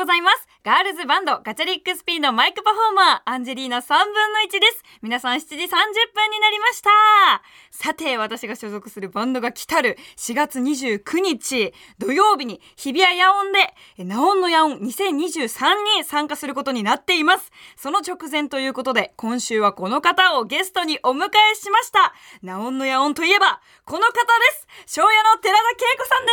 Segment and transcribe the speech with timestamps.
[0.00, 0.39] ございます。
[0.62, 3.96] ガールズバンドガチャリックスピンのマイクパフォーマー、アンジェリーナ3分
[4.34, 4.84] の1です。
[5.00, 6.90] 皆さん7時30分になりました。
[7.70, 17.50] さて、私が所属するバンドが来たる4月29日土曜日に日比谷野音で、えナオンの野音2023に参加することになっています。
[17.76, 22.12] その直前ということで、今週はこの方をゲストにお迎えしました。
[22.42, 24.18] ナオンの野音といえば、この方で
[24.84, 25.00] す。
[25.00, 26.32] 庄屋の寺田恵子さんで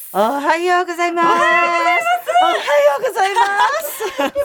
[0.00, 0.10] す。
[0.16, 1.28] おはようございます。
[1.28, 2.58] おはよ
[2.98, 3.67] うございます。
[3.82, 4.30] 先輩。
[4.30, 4.40] テン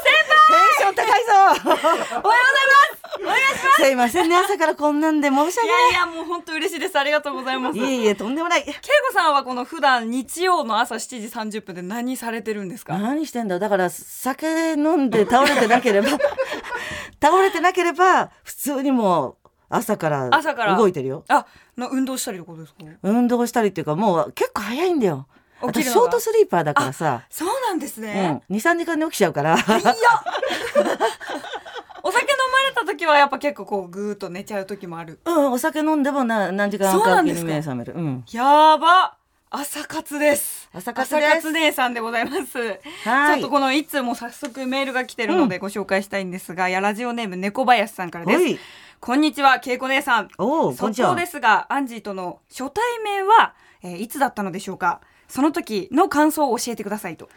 [0.77, 1.31] ション高いぞ。
[1.33, 3.23] おはようございます。
[3.23, 3.81] お願いします。
[3.83, 6.97] すいませんね、朝からこんなんで申しい訳やいや、もう本当嬉しいです。
[6.99, 7.77] ありがとうございます。
[7.77, 7.89] ない。
[7.89, 8.61] いえいえ、とんでもない。
[8.61, 12.97] 恵子さんはこの普段日曜の朝7時30分で何されてるんですか？
[12.97, 13.59] 何してんだ？
[13.59, 16.09] だから、酒飲んで倒れてなければ、
[17.21, 21.23] 倒れてなければ、普通にもう朝から朝から動いてるよ。
[21.29, 21.45] あ、
[21.77, 22.79] な運動したりってことですか？
[23.03, 25.27] 運動したりっていうか、もう結構早いんだよ。
[25.63, 27.23] 私、起きるのがショートスリーパーだからさ。
[27.29, 29.55] そうなんですうんね。、2、3時間で起きちゃうから。
[29.55, 29.63] いや
[32.05, 35.19] お酒飲まれた時はやっぱ結構こうぐーっと寝ちゃう時もある。
[35.23, 37.93] うん、お酒飲んでもな何時間かんですかに目覚める。
[37.93, 38.25] うん。
[38.31, 39.15] やば
[39.49, 40.69] 朝活です。
[40.73, 42.57] 朝活です朝活姉さんでございます。
[43.05, 48.59] はいちょっとこのいつも早速メールが来てるのでご紹介したいんですが、やラジオネーム猫林さんからです。
[48.99, 50.29] こんにちは、けいこ姉さん。
[50.37, 51.15] おう、こんにちは。
[51.15, 55.01] ですが、アンジーとの初対面は、えーいつだったのでしょうか？
[55.33, 57.27] その時の感想を教えてくださいと。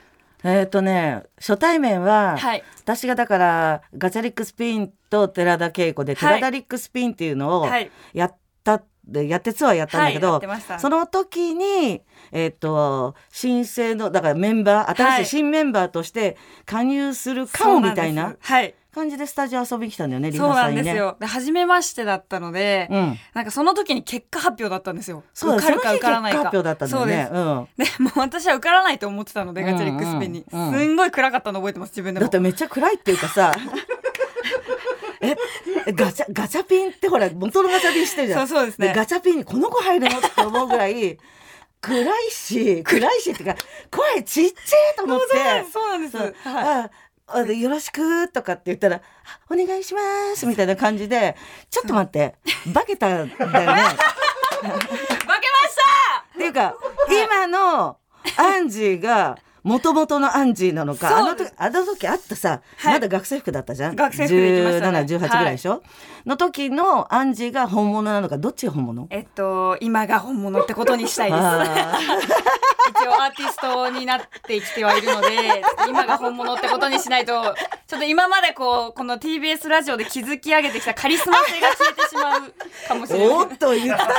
[0.45, 2.63] えっ、とね、初対面は、はい。
[2.83, 7.91] 私がだから、ガチャリックスピンと寺田恵子で、はい寺田リックスピンっていうのをはい。
[8.13, 12.03] やった、でやってツアーやったんだけど、はいその時に、
[12.33, 16.37] えっ、と、新生の、だからメンバー、新しい新メンバーとして
[16.67, 18.75] 加入するかもみたいなはい。
[18.97, 20.83] 感じでスタジオ遊びに来たんだよね、リそうなハーサルにね。
[20.83, 21.17] んですよ。
[21.21, 23.19] で、初めましてだったので、うん。
[23.35, 25.23] なんかその時に結果発表だったんですよ。
[25.35, 26.39] そうだ、受かるか受からないか。
[26.39, 27.29] 結果発表だったんだよね。
[27.31, 27.99] そうです。
[27.99, 30.47] で、もう私は受からないと思ってたので、うんうんガチャリックスピンに。
[30.51, 32.25] うんすんごい暗かったの覚えてます、自分でも。
[32.25, 33.53] だってめっちゃ暗いっていうかさ
[35.21, 35.37] え
[35.87, 41.19] えガチャガチャピンってほら元のガチャピンしてるじゃんそうそうですねガチャピンにこの子入るのって思うぐらい
[41.81, 43.57] 暗いし暗いしっていうか
[43.91, 45.27] 声ちっちゃいと思って
[45.73, 46.13] そうなんです。
[46.13, 46.45] そうなんです。
[46.45, 46.85] そうはい。
[46.85, 46.91] あ
[47.59, 49.01] よろしくとかって言ったらあ
[49.51, 50.01] 「お願いしま
[50.37, 51.37] す」みたいな感じで
[51.71, 52.37] 「ちょっと待って
[52.73, 53.91] 化けたんだよね」負けまし
[54.63, 56.25] た！
[56.35, 56.75] っていうか
[57.11, 57.97] 今の
[58.37, 62.95] アンジーが元々のアンジーなのかあの時あの時あったさ、はい。
[62.95, 63.97] まだ学生服だったじゃん？
[63.97, 64.99] 学生服で行きましたね。
[65.01, 65.83] 1718ぐらいでしょ、
[66.27, 69.07] の時のアンジーが本物なのかどっちが本物？
[69.11, 71.41] えっと、今が本物ってことにしたいです。
[71.41, 71.99] あ
[72.89, 77.55] 一応アーティストになってきてはいるので、今が本物ってことにしないと、
[77.87, 82.55] ちょっと今までこう、この TBS ラジオで築き上げてきたカリスマ性が消えてしまう
[82.89, 83.37] かもしれーない。
[83.37, 84.13] おっと言ったね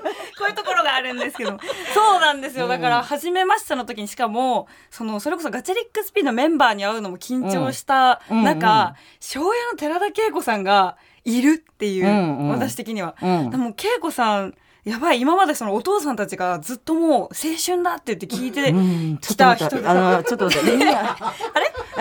[0.38, 1.58] こういうところがあるんですけど。
[1.94, 2.66] そうなんですよ。
[2.66, 12.48] だから、初めましての時にしかも、その、それこそガチャリックスピンのメンバーに会うのも緊張したうんうん中、庄屋の寺田恵子さんがいるっていう、うんうん。
[12.50, 13.14] 私的には。
[13.22, 13.50] うん。
[13.50, 17.28] でも恵子さんやばい今までそのお父さんたちがずっともう青
[17.64, 19.18] 春だって言って聞いて、うん。
[19.18, 19.70] ちょ来っと待って。
[19.70, 20.70] た人があのちょっと待って。
[20.70, 20.92] あ れ？
[20.96, 21.20] あ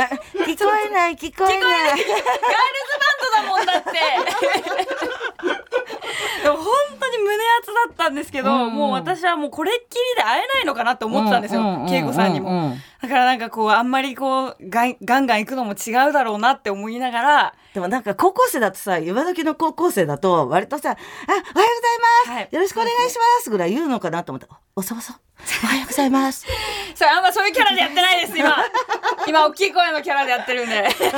[0.45, 1.89] 聞こえない聞こえない。
[1.89, 3.91] ガールズバンドだもんだって。
[6.43, 6.65] でも本
[6.99, 8.73] 当に胸熱だったんですけど、うんうん。
[8.73, 9.85] もう私はもうこれっきり
[10.17, 21.01] で会えないのかなって思ってたんですよ、恵子さんにも、だからなんかこうあんまりこうガンガン行くのも違うだろうなって思いながらでもなんか高校生だとさ、今時の高校生だと割とさ、あ、おはよ
[21.41, 21.63] うござい
[22.25, 24.47] ます、はいよろしくお願いしますぐらい言うのかなと思った。
[24.75, 25.13] おそばそ、
[25.63, 26.45] おはようございます。
[26.95, 28.55] それあんまそういうキャラでやってないです今。
[29.27, 30.87] 今大きい声のキャラでやってるんで。
[30.97, 31.11] キャ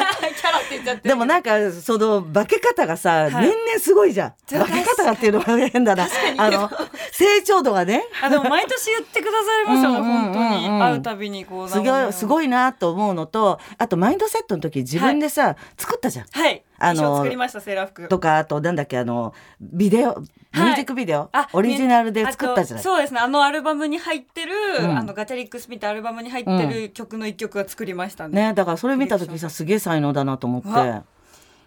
[0.51, 3.31] ラって言っちゃってでもなんか、その化け方がさ、はい。
[3.31, 4.29] 年々すごいじゃん。
[4.31, 6.07] 化け方がっていうのが変だな。
[6.37, 6.71] あの、
[7.11, 8.03] 成長度がね。
[8.21, 10.81] あでも毎年言ってくださいますよね本当に。
[10.81, 16.25] 会うたびにこうすごい、すごいいなと思うのと、あとマインドセットの時自分でさ、作ったじゃん。
[16.31, 18.09] はいあの作りましたセーラー服。
[18.09, 20.21] とか、あとなんだっけ、あの、ビデオ、
[20.53, 22.83] ミュージックビデオ、あオリジナルで作ったじゃない。
[22.83, 23.19] そうですね。
[23.19, 24.97] あのアルバムに入ってる、うん。
[24.97, 31.12] あのガチャリックスピンってアルバムに入ってる曲の一曲が作りましたね、ね、だからそれ見た時さ、すげえ才能だなと思って。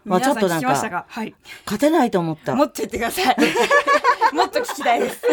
[0.07, 2.55] まあちょっとなんか、かはい勝てないと思った。
[2.55, 3.37] もっと言ってください
[4.35, 5.21] もっと聞きたいです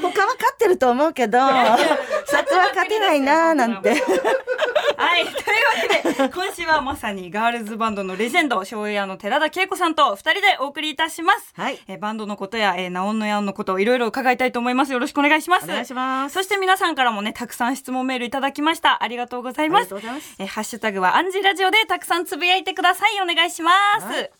[0.00, 3.90] 他は勝ってると思うけど、そこは勝てないな ーなんて。
[3.90, 5.24] はい。
[5.24, 11.52] というわけで、今週はまさにガールズバンドのレジェンド、昭和の寺田恵子さんと二人でお送りいたします。
[11.56, 14.92] はいえーバンドのことや、えー、ナオンのヤンのことをいろいろ伺いたいと思います。
[14.92, 15.64] よろしくお願いします。
[15.64, 19.02] お願いしますそして皆さんからもね、たくさん質問メールいただきました。
[19.02, 19.82] ありがとうございます。
[19.82, 23.20] ありがとうございますえーハッシュタグはアンジラジオでたくさんつぶやいてください。
[23.22, 23.57] お願いします。
[24.00, 24.30] はい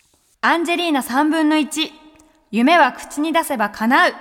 [0.41, 1.91] アンジェリーナ3分の1。
[2.53, 4.13] 夢は口に出せば叶う。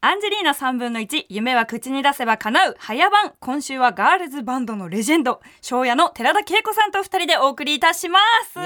[0.00, 2.76] アンジェリーナ3分の1夢は口に出せば叶う。
[2.78, 3.32] 早番。
[3.40, 5.40] 今週はガールズバンドのレジェンド。
[5.60, 8.60] 庄屋の寺田恵子さんと二人でお送りいたします。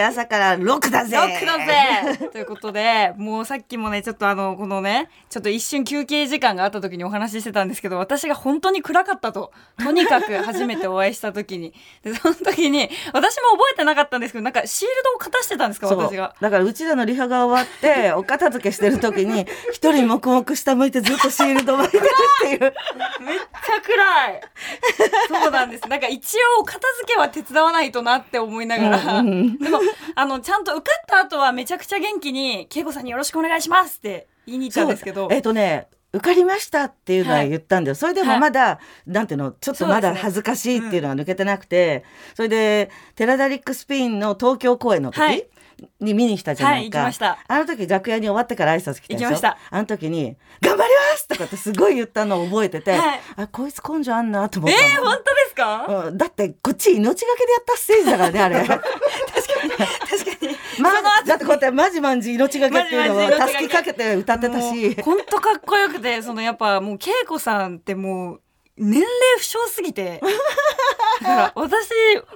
[0.00, 1.16] 朝からロックだぜ。
[1.16, 2.28] ロックだぜ。
[2.30, 9.50] ということでもうさっきもねちょっとあのこのねちょっと一瞬休憩時間があった時にお話ししてたんですけど私が本当に暗かったと。
[9.82, 11.74] とにかく初めてお会いした時に。
[12.04, 16.36] でその時に私も覚えてなかったんですけどなんかシールドをかたしてたんですか私が。
[16.40, 21.54] だからうちらのリハが終わってお片付けしてる時に一人黙々下向いてずっとシー。
[21.54, 24.40] ルド巻いてるっていうめっちゃ暗い。
[25.28, 25.88] そうなんです。
[25.88, 29.80] なんか一応片付けは手伝わないとなって思いながら、うんうんでも
[30.14, 42.04] あのちゃんと受かった後はめちゃくちゃ元気に恵子さんによろしくお願いしますって言いに行ったんですけど、えっ、とね受かりましたっていうのは言ったんだよ、それでもまだ、なんていうのちょっとまだ恥ずかしいっていうのは抜けてなくて。
[42.34, 45.48] そ,、れでテラダリックスピンの東京公演の時、はい
[46.00, 47.14] に見に来たじゃないか、はい
[47.46, 49.28] あの時楽屋に終わってから挨拶来たでしょ？
[49.28, 49.58] 行きました。
[49.70, 53.20] あの時に「頑張ります!」とかってすごい言ったのを覚えてて、はい。
[53.36, 54.88] あこいつ根性あんなと思えったの。
[54.88, 58.56] ー、本当ですか、うん、だってこっち命がけでやったステージだからねあれ。
[58.66, 58.80] 確か
[60.46, 63.68] にまその後にだってこうやってマジマンジ命がけっていうのをマジマンジ命がけ。
[63.68, 65.02] かけて歌ってたし。
[65.02, 68.40] 本当かっこよくてそのやっぱもう恵子さんってもう
[68.76, 69.06] 年齢
[69.38, 70.20] 不詳すぎて。
[71.22, 71.86] だから私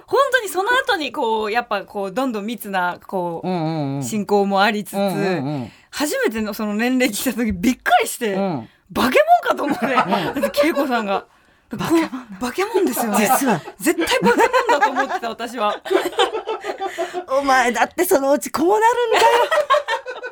[0.07, 4.03] 本当にその後にこうやっぱこうどんどん密なこうんうんううん。
[4.03, 5.71] 進行もありつつ、うんうんうん。
[5.91, 8.69] 初めてのその年齢聞いた時びっくりして、うん。
[8.91, 11.25] バケモンかと思って、恵子さんが。
[11.69, 12.09] バケモン
[12.39, 13.17] バケモンですよね。
[13.19, 13.61] 実は。
[13.79, 15.79] 絶対バケモンだと思ってた私は。
[17.29, 19.25] お前だってそのうちこうなるんだよ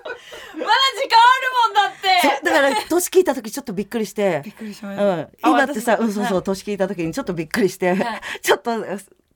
[0.07, 0.69] 時間ある
[1.65, 2.07] もんだって。
[2.44, 5.04] だから年聞いた時ちょっとびっくりしてびっくりしました。
[5.04, 8.71] うん、今ってさ、あうん、そうそう、はい年聞いた時にちょっとびっくりして、はい ちょっと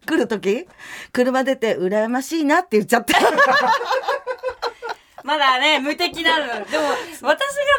[0.06, 0.68] 来る時
[1.14, 3.20] 車出て羨ましいなって言っちゃった。
[5.24, 6.48] まだね無敵なの。
[6.48, 6.86] でも
[7.22, 7.36] 私が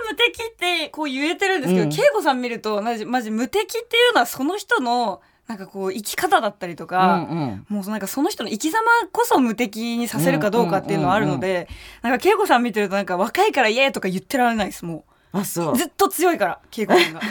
[0.08, 7.26] 無敵ってこう言えてるんですけど、うん恵子さん見るとマジマジ無敵っていうのはその人のなんかこう生き方だったりとか。
[7.30, 8.80] うんもうなんかその人の生き様
[9.12, 11.68] こそ無敵にさせるかどうかっていうのはあるので、
[12.02, 15.76] なんか恵子さん見てるとなんか若いからイエーとか言ってられないですもあ、そうう。
[15.76, 17.20] ずっと強いから恵子さんが。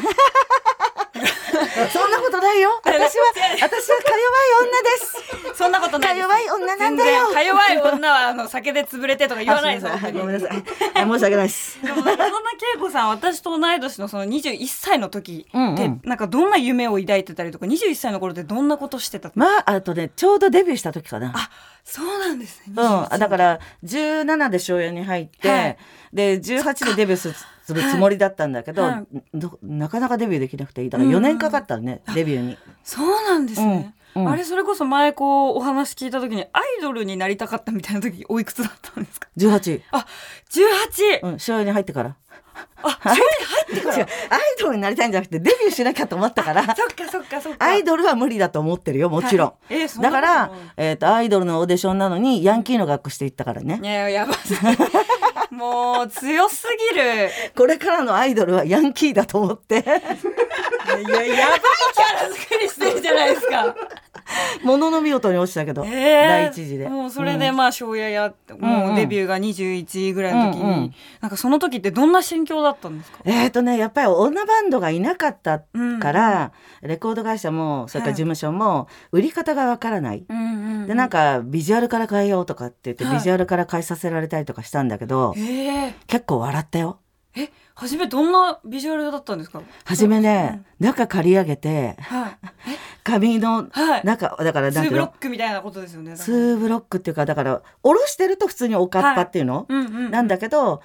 [1.92, 2.82] そんなことないよ。
[2.84, 3.24] 私は、
[3.62, 5.58] 私はか弱い女です。
[5.58, 6.10] そんなことない。
[6.10, 9.88] か弱い女なんだよか弱い女はあの酒で潰れてとか言わないです。
[9.88, 10.64] あすいません本当にごめんなさい。
[10.94, 11.82] あ申し訳ないです。
[11.82, 12.26] でもそんな
[12.76, 21.34] 恵子さん私と同い年のその21歳の時って、なんかどんな夢を抱いてたりとか21歳の頃ってどんなことしてたまあ、あとね、ちょうどデビューした時かな。
[21.36, 21.50] あ
[21.84, 22.74] そうなんですね。
[22.76, 25.78] うん、あだから17で庄屋に入って、はい
[26.14, 27.36] で18でデビューする
[27.72, 32.58] するつもりだったんだけど、はいどなかなかデビューできなくていいだから4年かかったのね、デビューに。
[32.84, 33.66] そうなんですね。
[33.66, 33.94] うんうん
[34.28, 40.06] あれそれこそ前こうお話聞いた時にアイドルになりたかったみたいな時おいくつだったんですか？18、あ
[41.22, 41.32] 18。
[41.32, 42.16] うん、庄屋に入ってから。
[42.84, 44.04] あそれに入ってから？
[44.36, 47.64] アイドルになりたいんじゃなくてデビューしなきゃと思ったからそっかそっかそっか。
[47.66, 54.60] アイドルは無理だと思ってるよもちろん、はいえーだから、えー、とアイドルのオーディションなのにヤンキーの学校していったからねいややばすぎ
[55.52, 57.30] もう強すぎる。
[57.56, 60.08] これからのアイドルはヤンキーだと思っていややばい
[61.06, 61.26] キャ
[62.30, 63.76] ラ作りしてるじゃないですか。
[64.64, 66.28] ものの見事に落ちたけど、えー。
[66.28, 66.88] 第一次で。
[66.90, 67.56] もうそれでうん。
[67.56, 73.20] まあ庄屋やって、んもうデビューが21ぐらいの時に、うんうんなんかその時ってどんな心境だったんですか？
[73.26, 75.60] えーとねやっぱり女バンドがいなかった
[76.00, 83.16] から、レコード会社もそれからはい事務所も売り方がわからない、うんうんでなんかビジュアルから変えようとかって言って、はい。
[83.16, 86.98] ビジュアルから変えさせられたりとかしたんだけど、ええ結構笑ったよ。
[87.36, 87.50] え
[87.82, 89.60] 初めどんなビジュアルだったんですか？
[89.86, 92.38] 初めね、中刈り上げてはい。
[93.04, 94.06] 髪のはい。
[94.06, 96.16] 中だからなんブロックみたいなことですよね。
[96.16, 100.12] ツーブロックっていうかだから下ろしてると普通におかっぱっていうの、うんうん。
[100.12, 100.84] なんだけど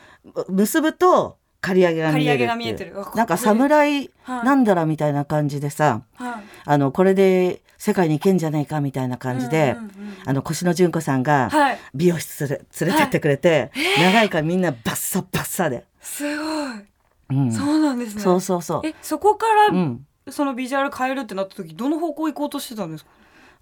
[0.48, 2.26] 結ぶと刈り上げが見
[2.68, 6.44] えるっててるなんか侍はいなんだらみたいな感じでさ、はい。
[6.64, 11.78] あのこれで世界に行けんじゃないかみたいな感じで、うんうんうんあの腰野純子さんがはい。
[11.94, 16.84] 美容室連れ連れてってくれて、長いからみんなバッサバッサで、すごい。
[17.30, 18.22] うん、そうなんですね。
[18.22, 23.10] そうそうそうえそこから、うんそのビジュアル変えるってなった時どの方向行こうとしてたんですか？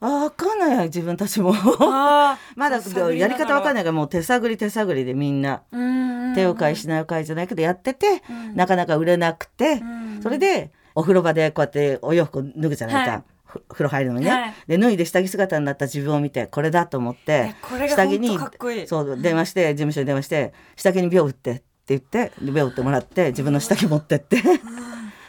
[0.06, 1.54] あ分かんないよ自分たちも。
[1.80, 2.76] あ まだ
[3.12, 6.34] やり方わかんないからもう手探り手探りでみんなあ。
[6.34, 8.54] 手を変え品を変えじゃないけどやってて、うん。
[8.54, 10.20] なかなか売れなくて、うん。
[10.22, 13.22] それでお風呂場でこうやってお洋服を脱ぐじゃないか、はい。
[13.46, 14.54] ふ風呂入るのにね、はい。
[14.66, 17.54] で脱いで下着姿になった自分を見てこれだと思って
[17.88, 18.38] 下着に
[18.86, 24.42] そう電話して事務所に電話して下着に秒打ってって言ってで秒打ってもらって自分の下着持ってって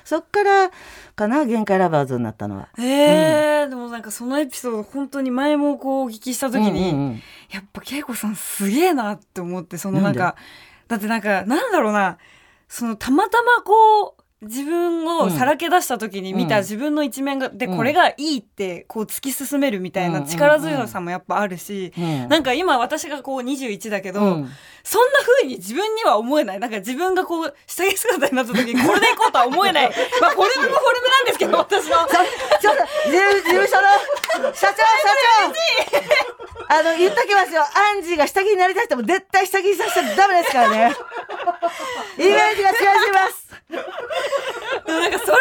[0.05, 0.71] そっから
[1.15, 2.69] かな限界ラバーズになったのは。
[2.77, 7.21] えーでもなんかそのエピソード本当に前もこうお聞きした時に、うんうんうん。
[7.51, 10.35] やっぱ恵子さんすげえなって思ってそのなんなか
[10.87, 12.19] だってなんかなんだろうな
[12.69, 16.61] そのたまたまこう自分をさらけ出した時に見たうん。
[16.61, 17.77] 自分の一面が、でうん。
[17.77, 22.27] これがいいってこう突き進めるみたいなうん力強さもやっぱあるし、うん。
[22.27, 24.49] なんか今私がこう21だけど、うん。
[24.83, 26.59] そんな風に自分には思えない。
[26.59, 29.85] なんか自分がこう下着姿になった時にこれでいこうとは思えない。
[30.21, 31.95] まあフォルムもフォルムなんですけど 私の。
[32.05, 33.77] ちょっと事務所
[34.41, 34.75] の社長社
[35.47, 35.55] 長。
[36.67, 37.61] あの言っときますよ。
[37.61, 40.95] アンジーが下着になりたい人も絶対下着にさせちゃダメですからね。
[42.17, 45.37] イメージが違いますなんかそれ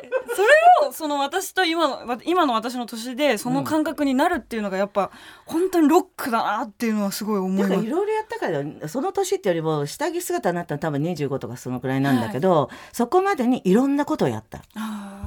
[0.00, 0.48] でそれ
[0.88, 5.10] をその私と今のわ今の私の年でその感覚になるっていうのがやっぱ
[5.44, 7.70] 本当にロックだなっていうのはすごい思います。
[7.70, 7.90] なんかい。
[7.90, 14.62] ろいろやったからその年ってよりも下着姿になったの多分25とかそのくらいなんだけど、そこまでにいろんなことをやった。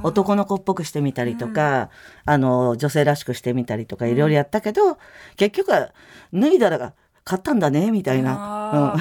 [0.03, 1.89] 男の子っぽくしてみたりとか、
[2.25, 4.97] あの女性らしくしてみたりとかいろいろやったけど、
[5.35, 5.91] 結局は
[6.33, 6.93] 脱いだら
[7.31, 8.35] 買ったんだねみたいな。
[8.73, 8.97] あ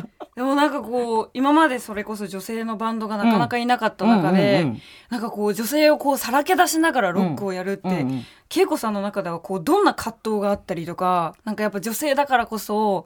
[0.34, 4.80] でもなんかこう今までそれこそ女性のバンドがなかなかいなかった中で、うんうんうん。
[5.10, 8.24] なんかこう女性をこうさらけ出しながらロックをやるって、うんうん
[8.56, 13.04] 恵子さんの中ではこうどんな葛藤があったりとかなんかやっぱ女性だからこそ、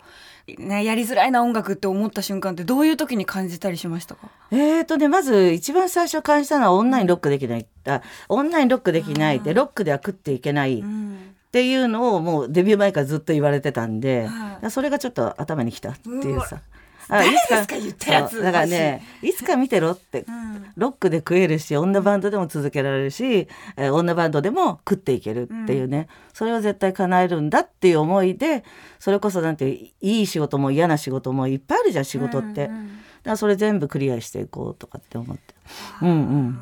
[0.58, 4.28] ね、やりづらいな音楽って思った瞬間ってどういう時に感じたりしましたか？
[4.50, 7.66] えーとね、まず一番最初感じたのはオンラインロックできない。
[7.86, 10.80] あオンラインロックできないで、ロックでは食っていけない。
[10.80, 14.70] っうんていうのをもうデビュー前からずっと言われてたんで、はい。
[14.70, 16.60] それがちょっと頭にきたっていうさ。
[17.08, 18.42] 誰いつですか言ったやつ。
[18.42, 20.26] だからね、いつか見てろって。
[20.28, 20.66] うん。
[20.76, 28.62] ロックで食えるし女バンドでも続けられるし、えー女バンドでも食っていけるっていうね、それを絶対叶えるんだっていう思いで
[28.98, 32.90] それこそなんていういい仕事も嫌な仕事もいっぱいあるじゃん仕事って、だかうんうん。
[33.24, 35.54] らそれ全部クリアしていこうとかって思って。
[36.02, 36.60] うんうん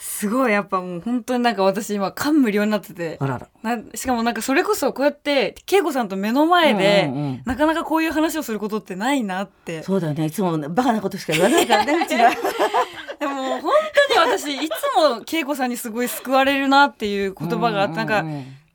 [0.00, 3.16] すごいやっぱもう本当になんか私今感無量になってて。
[3.18, 3.48] あらら。
[3.62, 7.42] なしかもなんかそれこそこうやって恵子さんと目の前で、うんうんうん。
[7.44, 9.82] なかなかこういう話をすることってないなって。
[9.82, 10.26] そうだよね。
[10.26, 12.30] いつもバカなことしか言わないからね うちら。
[12.30, 13.72] でも本
[14.16, 18.28] 当に私いつも恵子さんにすごい救われるなっていう言葉があってなんかうう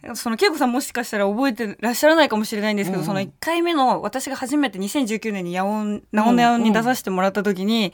[0.09, 0.15] うん。
[0.15, 3.01] その恵子さんもしかしたら覚えてらっしゃらないかもしれないんですけど、うん。
[3.01, 7.93] うんその1回目の私が初めて2019年にヤオンナオンネヤオンに出させてもらった時に、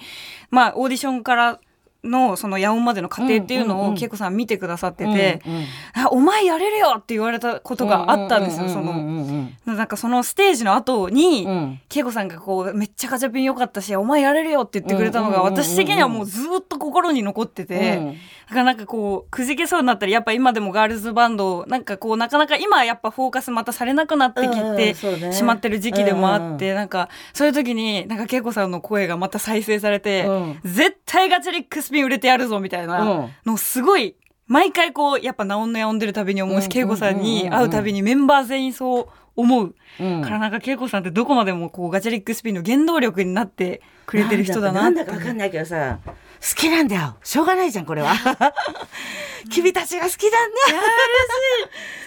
[0.49, 1.59] まあオーディションから
[2.03, 8.91] のそのヤオンまでの過程っていうのを恵子さん見てくださってて、うんうんあお前やれるよって言われたことがあったんですよ、その。
[8.91, 11.51] うんなんかそのステージの後に、うん。
[11.51, 18.13] うん恵子さんがこうめっちゃガチャピン良かったしお前やれるよって言ってくれたのが私的にはもうずっと心に残ってて、うん。
[18.13, 18.17] だ
[18.49, 24.95] からなんかこうくじけそうになったりやっぱ今でもガールズバンドなんかこうなかなか今はやっぱフォーカスまたされなくなってきて
[25.33, 30.59] しまってる時期でもあうんって、なんかそういう時になんか恵子さんの声がまた再生されて、うん。
[30.63, 34.15] 絶対ガチャリックスピン売れてやるぞみたいなのすごい
[34.47, 36.77] 毎回こうやっぱナオンネ呼んでるたびに思うし、うん。
[36.77, 39.75] 恵子さんに会うたびにメンバー全員そう思う。
[39.99, 40.21] うん。
[40.21, 45.99] からなんか恵子さんってどこまでもこうガチャリックスピンの原動力になってくれてる人だななんってだかわかんないけどさ
[46.41, 47.17] 好きなんだよ。
[47.23, 48.13] しょうがないじゃんこれは。
[49.51, 50.51] 君たちが好きなん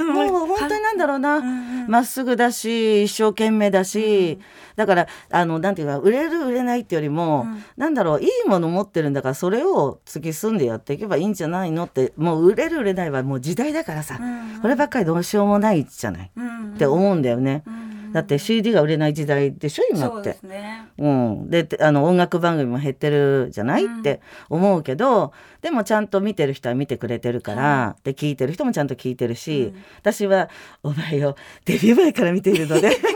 [0.08, 1.40] だ もう本当になんだろうな。
[1.86, 4.38] まっすぐだし一生懸命だし、
[4.76, 7.64] だからあのなんていうか売れる売れないってよりも、うん。
[7.76, 16.72] なんだろういいもの持ってるんだからそれを突き進んでやっていけばいいんじゃないのってもう売れる売れないはもう時代だからさ、うんこればっかりどうしようもないじゃない、うん。
[16.74, 20.38] って思うんだよね、うんだって CD が売れない時代でしょ今って。
[20.40, 20.88] そうね。
[20.98, 24.00] うん、であの音楽番組も減ってるじゃない、うん。
[24.00, 29.84] って思うけどでもちゃんと見てる人は見てくれてるから、で聞いてる人もちゃんと聞いてるし、うん。
[29.98, 30.48] 私は
[30.82, 32.96] お前をデビュー前から見ているので。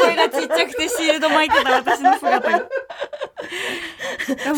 [0.00, 2.68] 声がちっちゃくてシールド巻いてた私の姿が。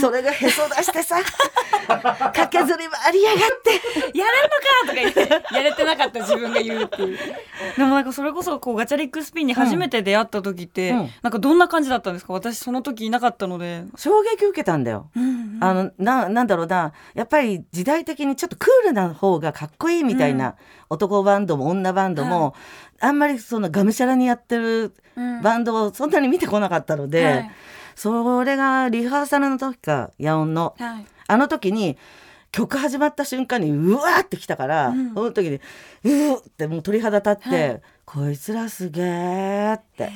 [0.00, 1.16] それがへそ出してさ
[2.34, 4.18] 駆けずり回りやがって。
[4.18, 5.12] やれんのかとか言っ
[5.50, 7.18] てやれてなかった自分が言うっていう。
[7.76, 11.10] でもなんかそれこそこうガチャリックスピンに初めて出会った時って、うん。
[11.22, 12.32] なんかどんな感じだったんですか？
[12.32, 15.10] 私その時いなかったので、衝撃受けたんだよ。
[15.16, 16.92] うんあのななんだろうな。
[17.14, 20.54] やっぱり時代的にちょっとクールな方がかっこいいみたいな、
[20.90, 22.54] 男バンドも女バンドも、
[23.00, 25.42] あんまりそのがむしゃらにやってるうん。
[25.42, 27.50] バンドをそんなに見てこなかったので、はい
[27.94, 30.74] それがリハーサルの時か野音の。
[30.78, 31.06] はい。
[31.28, 31.96] あの時に
[32.50, 35.14] 曲始まった瞬間にうわーってきたから、うん。
[35.14, 37.80] その時にうーってもう鳥肌立って、はい。
[38.04, 40.10] こいつらすげーって。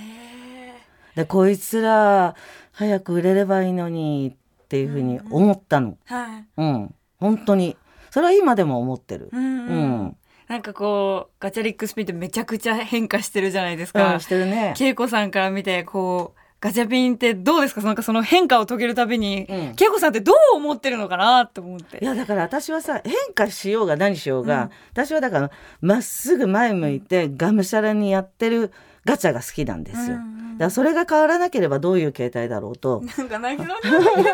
[1.14, 2.34] でこいつら
[2.72, 5.96] 早く売れればいいのにっていうふうに思ったの。
[6.04, 6.44] はい。
[6.58, 7.76] うん、本当に。
[8.10, 9.30] それは今でも思ってる。
[9.32, 9.68] うんうん。
[9.68, 9.72] う
[10.04, 10.16] ん。
[10.48, 14.74] なんかこうガチャリックスピンってめちゃくちゃ変化してるじゃないですうんか、してるね。
[14.78, 17.80] 恵子さんから見てこうガチャピンってどうですか？
[17.82, 19.56] なんかその変化を遂げるたびに、うん。
[19.80, 21.98] 恵子さんってどう思ってるのかなって思って。
[22.02, 24.70] いやだから私はさ変化しようが何しようが、うん。
[24.92, 28.72] 私はだからまっすぐ前向いてがむしゃらにやってる
[29.04, 30.16] ガチャが好きなんですよ。
[30.16, 33.02] うんうんからそれが変わらなければどういう形態だろうと。
[33.18, 34.26] なんか泣きそうに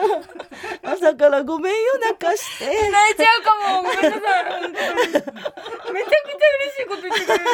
[0.82, 2.66] 朝からごめんよ泣かして。
[2.66, 3.82] 泣いちゃうかも。
[3.82, 7.44] ごめんなさいめちゃくちゃ嬉しいこと言ってくれる。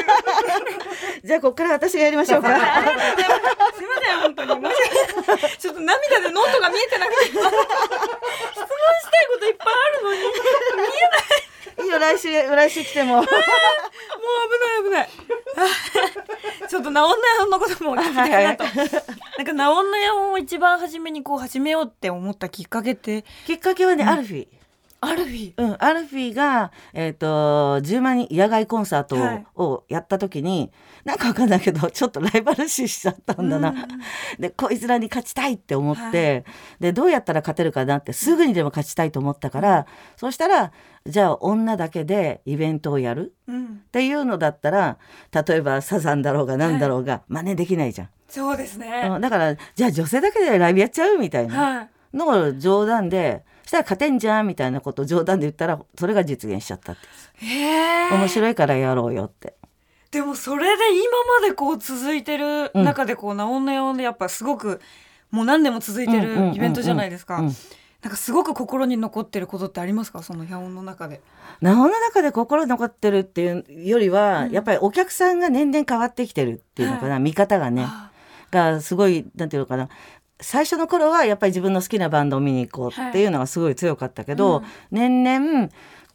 [1.24, 2.48] じゃあここから私がやりましょうか。
[2.48, 2.70] すいま
[4.00, 4.48] せん本当に。
[5.58, 7.26] ちょっと涙でノートが見えてなくて。
[7.26, 7.60] 質問したい
[9.32, 10.20] こといっぱいあるのに。
[10.20, 10.88] もうい
[11.84, 13.22] いよ来週来週来ても。
[13.26, 15.08] 危ない危ない。
[16.62, 18.64] あ ちょっとナオンナヤンのことも聞きたいなと。
[18.64, 18.70] な
[19.44, 23.24] んかナオンナヤンを一番初めにこう始めようって思ったきっかけって？
[23.46, 24.46] きっかけはね、アルフィー。
[25.00, 25.62] アルフィー？
[25.62, 27.26] うん、アルフィーが、えっ、と、
[27.80, 29.16] 10万人野外コンサート
[29.54, 29.92] を,、はい。
[29.94, 30.70] やった時に、
[31.04, 33.74] なんかわかんないけど、 ちょっとライバル視しちゃったんだな。
[34.38, 36.44] で、こいつらに勝ちたいって思って、
[36.80, 39.86] で、どうやったら勝てるかなって、すぐにでも勝ちたいと思ったから、
[40.16, 40.72] そうしたら、
[41.06, 44.98] じゃあ女だけでイベントをやるうんっていうのだったら、
[45.32, 48.08] 例えばサザンだろうが何だろうが、真似できないじゃん。
[48.28, 51.76] そうですねうんだから、じゃあ女性だけでライブやっちゃうみたいな。
[51.76, 57.02] はいのを冗談で、したら勝てんじゃんみたいなことを冗談で言ったら、それが実現しちゃったって。
[58.14, 59.56] 面白いからやろうよって。
[60.10, 61.04] でもそれで今
[61.40, 64.80] までこう続いてる中でこう、ナオンナヤンでやっぱすごく
[65.30, 67.40] もう何年も続いてるイベントじゃないですか。
[67.40, 67.52] うん
[68.00, 70.22] なんかすごく心に残ってることってありますか？
[70.22, 71.20] そのヤオンの中で。
[71.60, 74.52] なおの中で心残ってるっていうよりは、うん。
[74.52, 77.84] やっぱりお客さんが年々変わってきてるっていうのかな、見方がね。
[77.84, 78.12] あ
[78.52, 79.88] がすごいなんていうのかな。
[80.40, 84.64] 最初の頃はやっぱり自分の好きなバンドを見に行こうっていうのがすごい強かったけど、うん。
[84.92, 85.68] 年々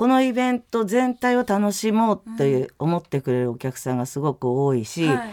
[0.04, 5.30] このイベント全体を楽しもうっていう思ってくれるお客さんがすごく多いし、はい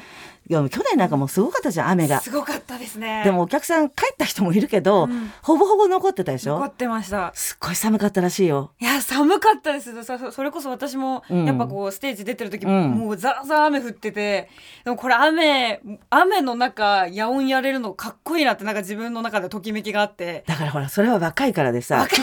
[0.51, 2.21] いや去年なんかもうすごかったじゃん雨が。
[2.21, 3.23] すごかったですね。
[3.23, 5.33] でもお客さん帰った人もいるけど、うん。
[5.43, 6.55] ほぼほぼ残ってたでしょ？
[6.59, 7.31] 残ってました。
[7.37, 8.73] すっごい寒かったらしいよ。
[8.81, 9.93] いや寒かったです
[10.33, 11.45] それこそ私もうん。
[11.45, 12.91] やっぱこうステージ出てる時、うん。
[12.91, 14.51] もうザラザラ雨降ってて
[14.85, 15.81] でもこれ雨
[16.11, 20.43] 雨の中野音やれるのかっこいいなってなんか自分の中でときめきがあって。
[20.49, 22.09] だからほらそれは若いからでさ。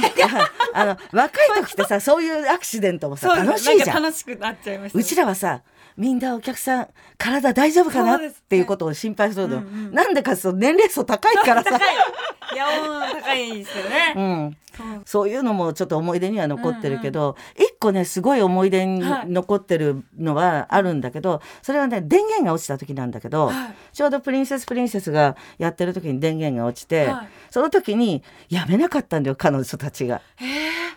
[0.74, 4.04] あの若い時ってさそういうアクシデントもさ 楽しいじゃん。
[4.04, 5.62] 楽しくなっちゃいましたうちらはさ
[5.98, 8.16] みんなお客さん体大丈夫かな？
[8.16, 9.94] っていうことを心配するの、うんうん。
[9.94, 11.72] なんでかその年齢層高いからさ。
[11.72, 11.96] 高い。
[12.56, 14.58] 野音高いですよね、うん、
[15.06, 23.76] そういうのもちょっと思い出には残ってるけど、一個ねすごい思い出にはい残ってるのはあるんだけど、それはね電源が落ちた時なんだけど、はい。
[23.94, 27.28] ちょうどプリンセスプリンセスがやってる時に電源が落ちて、はい。
[27.50, 30.22] その時にやめなかったんだよ彼女たちが。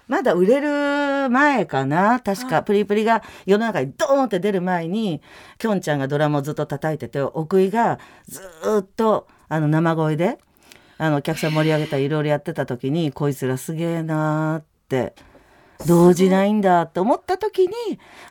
[0.09, 5.23] まだ売れる前かな確か、プリプリが世の中にドーンって出る前に
[5.57, 10.38] きょんちゃんがドラムをずっと叩いてて奥井がずーっとあの生声で
[11.03, 15.15] あのお客さん盛り上げたりいろいろやってた時にこいつらすげえなーって
[15.87, 17.75] 動じないんだって思った時に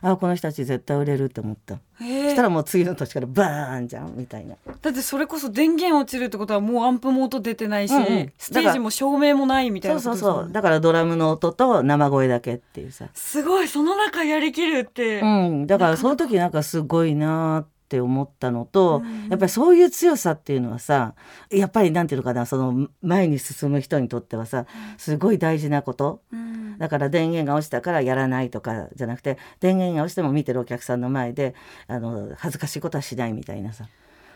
[0.02, 1.80] あこの人たち絶対売れるって思った。
[1.98, 4.54] そしたらもう次の年からバーンじゃんみたいな。
[4.80, 8.32] だってそれこそ電源落ちるってことはもうアンプも音出てないし、うんうん。
[8.38, 10.38] ステージも照明もないみたいそうなことですもんね。
[10.38, 13.08] そうそうだからドラムの音と生声だけっていうさ。
[13.14, 21.14] すごいその中やりきるって、うん、だからその時なんかすごいなって思ったのと、うんやっぱりそういう強さっていうのはさ
[21.50, 24.66] やっぱりなんていうのかなその前に進む人にとってはさ
[24.98, 26.20] すごい大事なこと。
[26.32, 26.78] うん。
[26.78, 31.54] だから電源が落ちたからやらないとかじゃなくて電源が落ちても見てるお客さんの前で
[31.88, 33.86] あの恥ずかしいことはしないみたいなさ。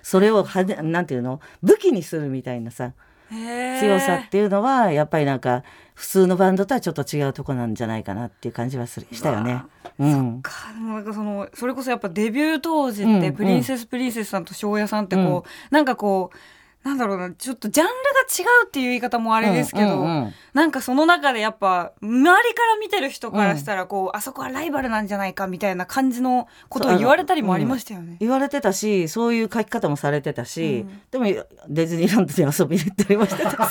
[0.02, 1.40] それをはでなんていうの？
[1.62, 2.92] 武器にするみたいなさ
[3.30, 5.62] 強さっていうのはやっぱりなんか
[5.94, 9.62] 普通のバンドとはちょっと違うとこなんじゃないかなっていう感じはするしたよね。
[9.98, 10.50] うん、か。
[10.74, 16.36] でもなんかそのそれこそやっぱデビュー当時ってうんプリンセスプリンセスさんと庄屋さんってこう、なんかこう
[16.84, 20.34] なんだろうなちょっとジャンルが違うっていう言い方もあれですけど、うんうんうん。
[20.52, 28.18] なんかその中でやっぱ周りから見てる人からしたらこう、あそこはライバルなんじゃないかみたいな感じのことを言われたりもありましたよね。
[28.20, 31.00] 言われてたしそういう書き方もされてたし、うん。
[31.10, 33.48] でもディズニーランドに遊びに行ったりもしてた。
[33.48, 33.70] え知らなか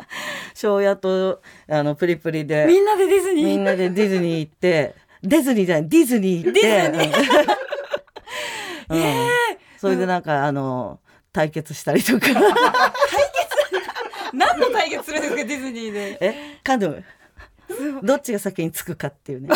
[0.00, 2.62] た庄屋とあのプリプリで。
[2.62, 3.44] それみんなでディズニー。
[3.44, 4.96] みんなでディズニー行って。
[5.22, 6.60] ディズニーじゃないディズニー行って。
[6.60, 7.12] ディズ
[8.90, 8.98] うん。
[8.98, 11.00] う んそれでなんかあの
[11.32, 12.28] 対決したりとか。
[14.32, 16.18] 何の対決するんですかディズニーで。
[16.20, 17.02] えカヌー
[18.00, 19.48] どっちが先に着くかっていうね。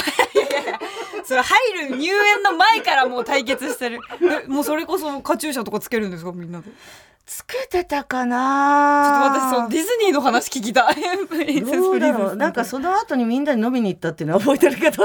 [1.24, 4.00] それ入る入園の前からもう対決してる。
[4.44, 6.64] えもうそれこそカチューシャとかつけるんですかみんなで。
[6.64, 6.72] ちょ
[7.24, 11.60] つけてたかっとな私そのディズニーの話聞きたい。
[11.60, 12.36] どうだろう。
[12.36, 15.04] なんかその後にみんなで飲みに行ったっていうのは覚えてるけど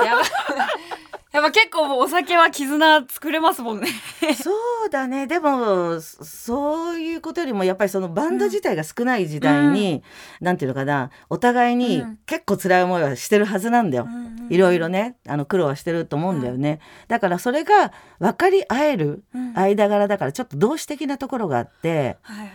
[1.32, 3.88] やっぱ結構お酒は絆作れますもんね。
[4.36, 4.52] そ
[4.86, 5.28] うだね。
[5.28, 10.04] でもそそういうことよりもやっぱりそのバンド自体が少ない時代に、
[10.42, 11.10] なんていうのかな。
[11.30, 12.20] お互いにうん。
[12.26, 14.08] 結構辛い思いはしてるはずなんだよ。
[14.10, 15.16] うんいろいろね。
[15.30, 19.54] あの苦労はしてると思うんだよね、だからそれが分かり合えるうん。
[19.58, 22.50] 間柄だからちょっと同志的なところがあって、はいはい。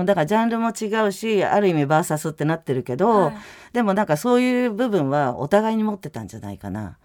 [0.00, 3.34] うん、だからジャンルも違うしある意味バーサスってなってるけど、はい。
[3.72, 6.98] でもなんかそういう部分はお互いに持ってたんじゃないかな。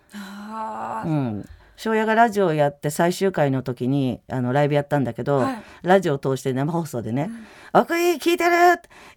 [1.05, 1.45] うん。
[1.75, 5.63] 庄屋がラジオをやって最終回の時にあのライブやったんだけど、はい。
[5.81, 7.29] ラジオを通して生放送でね
[7.73, 8.51] 「奥井聞いてる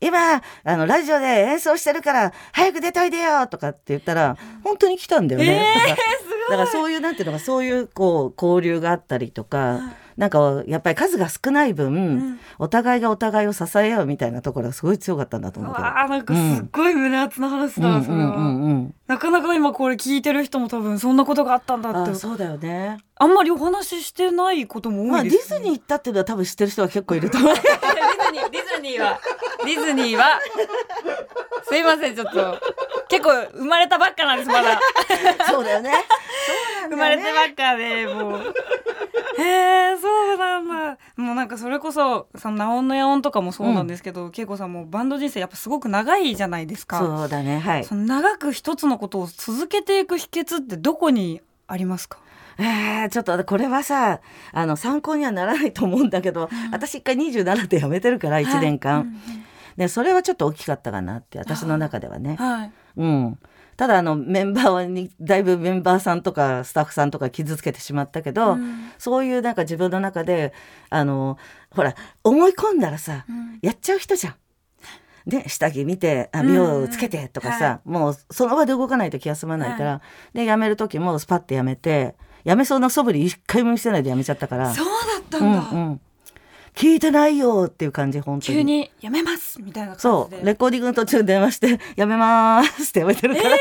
[0.01, 5.65] 今あのラジオで演奏してるから早く出といでよ!」とかって言ったら本当に来たんだよね。
[5.75, 5.97] だから
[6.49, 9.81] だからそういうなんていうのかそういうこう交流があったりとか、
[10.17, 15.87] なんかやっぱり数が少ない分、んお互いがお互いを支え合うみたいなところがすごい強かったんだと思うけど。
[15.87, 22.99] あーなんかすっごい胸熱な話だ、うんそれは、うんうんうんなかなか今これ聞いてる人も多分そんなことがあったんだってあそうだよね。
[23.15, 27.55] あんまりお話ししてないこともまあディ多いです、ズニー行ったっていうのは多分知ってる人は結構いると思う。
[28.37, 29.21] ディズニーディズニーは。
[29.65, 30.41] ディズニーは。
[31.69, 32.61] すいませんちょっと。
[33.09, 34.81] 結構生まれたばっかなんですまだ。
[35.49, 35.93] そうだよね。
[36.91, 38.55] 生まれてばっかでもう。
[39.39, 40.99] へえそうなんだ。
[41.17, 46.99] もうなんかそれこそそのナオンのヤオンとかもそうなんですけど、恵子さんもバンド人生やっぱすごく長いじゃないですか。
[46.99, 47.59] そうだね。
[47.59, 47.85] はい。
[47.85, 47.95] そ。
[47.95, 52.19] の長く一つのことを続けていく秘訣ってどこにありますか？
[52.59, 54.21] えー、ちょっとこれはさ
[54.53, 59.07] あの参考にはならないと思うんだけど、私一回27で辞めてるから1年間、はい
[59.77, 62.37] でそれはちょっと大きかったかなって私の中ではね。
[62.37, 62.73] はい。
[62.97, 63.39] うん、
[63.77, 68.91] ただあのメンバーにだいぶメンバーさんとかスタッフさんとか傷つけてしまったけど、うん。
[68.99, 70.55] そういうなんか自分の中で
[70.89, 71.39] あの
[71.71, 73.59] ほら思い込んだらさ、うん。
[73.61, 74.35] やっちゃう人じゃん。
[75.27, 80.01] で下着見てあ美容つけてとかさ、うんはもうその場で動かないと気が済まないから、
[80.33, 82.15] で辞める時もスパッて辞めて
[82.47, 84.73] 辞めそうな素振り一回も見せないで辞めちゃったから。
[84.73, 86.01] そうだったうんんだ、うん、
[86.77, 88.59] 聞いてないよっていう感じ本当に。
[88.59, 90.37] 急にやめますみたいな感じで。
[90.39, 90.47] そう。
[90.47, 93.57] レコーディングの途中電話して「やめます」ってやめてるから、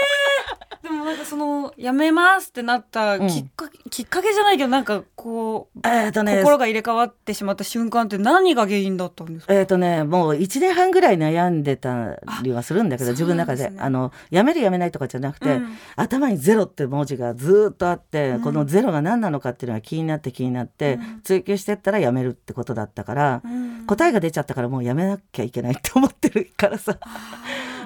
[0.83, 9.53] でもなんかそのやめますってなったきっかけ、きっかけじゃないけどなんかこうえっとね心が入れ替わってしまった瞬間って何が原因だったんですか？
[9.53, 13.69] えっ、とねもう1年半ぐらい悩んでたりはするんだけどあ自分の中で。
[13.69, 13.77] ね。
[13.79, 15.77] あのやめるやめないとかじゃなくて、うん。
[15.95, 18.41] 頭に「ゼロ」って文字がずーっとあって、うん。
[18.41, 21.21] この「ゼロ」が何なのかっていうのが気になって気になって、うん。
[21.23, 23.85] 追求してったらやめるってことだったから、うん。
[23.87, 26.97] 答えが出ちゃったからもうやめなきゃいけないって思ってるからさ。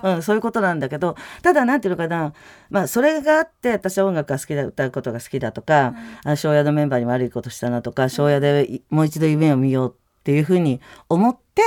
[0.03, 2.33] うん、そういうことなんだけどただなんていうのかな、
[2.69, 11.61] まあ、それがあって私は音楽が好きだ歌うことが好きだとか、あ庄屋のメンバーに悪いことしたなとか庄屋でいもう一度夢を見ようっていうふうに思って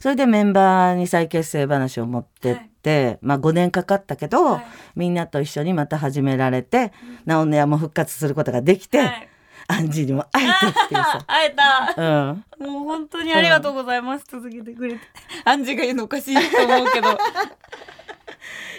[0.00, 4.66] それでメンバーに再結成話を持ってって、まあ、5年かかったけど、はい。
[4.94, 6.92] みんなと一緒にまた始められて
[7.26, 9.28] 「なおねや」も復活することができて、はい
[9.68, 11.24] アンジーにも会えてっていうさ。
[11.26, 11.94] 会えた。
[11.96, 12.44] うん。
[12.72, 15.00] もう本当にありがとうございます、続けてくれて。
[15.44, 17.18] アンジが言うのおかしいと思うけど。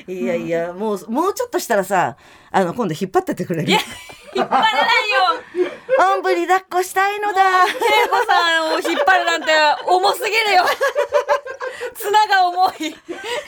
[0.07, 2.15] いやいや、もう、もうちょっとしたらさ、
[2.51, 3.71] あの、今度引っ張ってってくれる？
[3.71, 5.69] 引っ張れないよ。
[6.13, 7.65] おんぶに抱っこしたいのだ。
[7.65, 7.67] 恵
[8.09, 9.51] 子さんを引っ張るなんて
[9.87, 10.65] 重すぎるよ。
[11.95, 12.95] 綱が重い。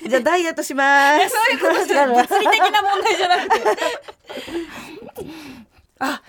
[0.09, 1.29] じゃあダイエットします。
[1.29, 3.61] そういうことじゃ物理的な問題じゃなくて。
[5.99, 6.21] あ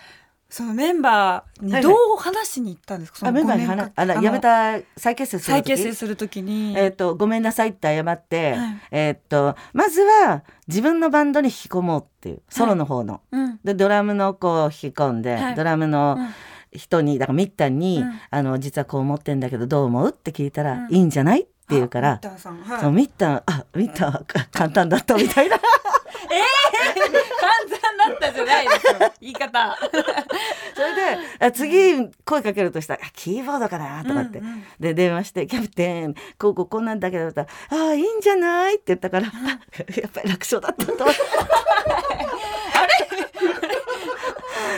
[0.51, 8.81] そのメンバーにどう話しに行ったんですか、そあ、のメンバーに5年間話、あら、のやめた、再結成する再時結成するときに、えっ、と、ごめんなさいって謝って、はい。
[8.91, 13.21] えっ、と、まずは自分のバンドに引き込もうっていう、ソロの方の。
[13.31, 13.61] うん。
[13.63, 15.55] で、ドラムの子を引き込んで、はい。
[15.55, 16.29] ドラムのうん。
[16.73, 18.21] 人に、だからミッタンに、うん。
[18.31, 20.09] あの、実はこう思ってんだけど、どう思う？
[20.11, 20.95] って聞いたら、うん。
[20.95, 21.43] いいんじゃない？
[21.43, 22.61] って言うかあらミッ、ターさん。
[22.63, 22.81] はい。
[22.81, 25.57] そのミッタン、あ、ミッタンはか簡単だったみたいな。
[26.31, 29.13] 簡単だったじゃないですよ。
[29.21, 29.79] 言い方。
[30.75, 39.31] それであ次声かけるとしたらあ「キーボードかな?」とかって、うんうんで電話して「キャプテンこうこうこうなんだけど」ったら「ああいいんじゃない?」って言ったから、あ
[40.01, 40.93] やっぱり楽勝だったと。
[41.05, 41.21] 思って。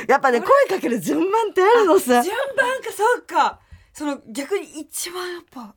[0.08, 2.22] やっぱね声かける順番ってあるのさ。
[2.22, 3.60] 順番かそうか。
[3.92, 5.74] その逆に一番やっぱ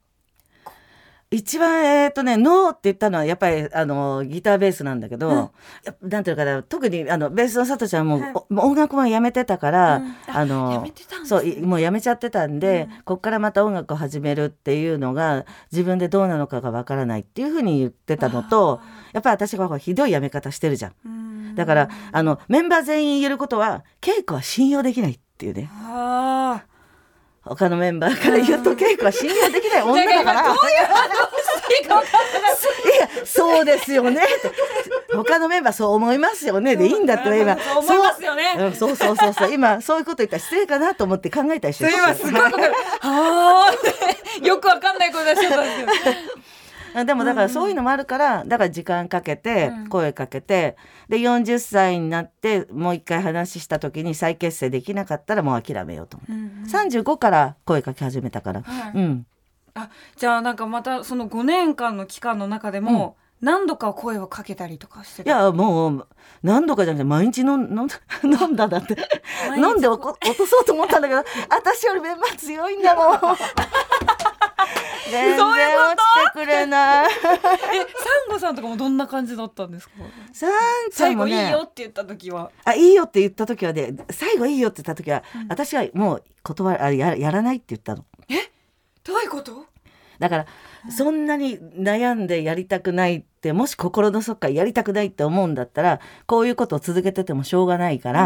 [1.31, 6.09] 一番えっ、とね「ノー」って言ったのはやっぱりあのギターベースなんだけど、うん。
[6.09, 8.33] なんていうのかな特にあのベースの佐藤ちゃんも、はい。
[8.55, 10.07] 音楽もやめてたから、うん。
[10.27, 10.85] ああの
[11.25, 13.01] そういもうやめちゃってたんで、うん。
[13.03, 18.79] こっからまた音楽を始めるっていうのが自分でどうなのかがわからないっていうふうに言ってたのと
[19.13, 20.93] やっぱり私がひどいやめ方してるじゃん。
[21.05, 21.55] うん。
[21.55, 25.69] だからあのメンバー全員言えることは稽古は信用できないっていうね。
[25.71, 26.63] あ
[27.45, 30.43] 他のメンバーから言うと稽古は信用できない 女だから。
[30.43, 31.17] どういう反応し
[31.67, 32.51] たいいか分かんない
[32.95, 34.21] いやそうですよね。
[35.13, 36.75] 他のメンバーそう思いますよね。
[36.75, 38.55] でいいんだったら今そう思いますよね。
[38.55, 39.53] そう,、うん、そうそうそうそう。
[39.53, 42.49] 今そういうこと言ったら失礼かなと思って考えたりして今すごいは
[43.01, 43.71] あ
[44.45, 46.15] よくわかんない声出しちゃったんですけど
[47.03, 50.77] でもだからそういうのもあるからだから時間かけて声かけて、
[51.09, 59.25] で40歳になってもう一回話した時に再結成できなかったらもう諦めようと思って、うんうん、35から声かけ始めたから、はい、うん。
[59.73, 66.07] あじゃあなんかまたその5年間の期間の中でも、何度か声をかけたりとかしていやもう
[66.41, 67.89] 何度かじゃなくて毎日飲ん
[68.23, 68.95] 飲んだだって。
[69.57, 73.19] 飲んで落とそうと思ったんだけど私よりメンバー強いんだもん
[75.11, 75.55] 全然落
[75.95, 77.05] ちてくれない。
[77.11, 77.43] えサ
[78.27, 79.93] ンゴさんとかもどんな感じだったんですか？
[80.33, 80.51] サン
[80.91, 82.51] ちゃんも、ね、最後いいよって言った時は。
[82.63, 88.03] あいいよって言った時はね最後いいよって言った時は、うん、私はもう断あややらないって言ったの。
[88.29, 88.51] え？
[89.03, 89.65] どういうこと？
[90.19, 90.45] だから
[90.89, 98.23] そんなに悩んでやりたくないってもし心の底からやりたくないって思うんだったらこういうことを続けててもしょうがないから、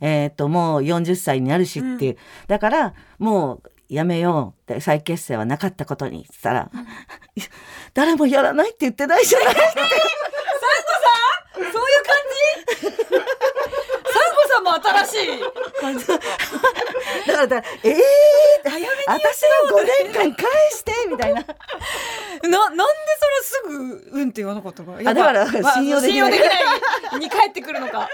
[0.00, 6.86] うん、えっ、ともう40歳になるしっていう、うん、だからもうやめようって再結成はなかったことにしたら、うん、
[7.94, 9.70] 誰もやらないって言ってないじゃないサンゴ
[11.62, 12.16] さんそういう感
[12.80, 12.86] じ？
[12.86, 15.40] サンゴさんも新しい
[15.80, 16.06] 感じ？
[17.26, 18.70] だからだええー、
[19.06, 21.44] 私の5年間返してみたいな。
[22.42, 22.82] ななんで
[23.18, 23.62] それす
[24.12, 26.36] ぐうんって言わなかったかあだから信用できない,、ま
[27.12, 28.08] あ、に帰ってくるのか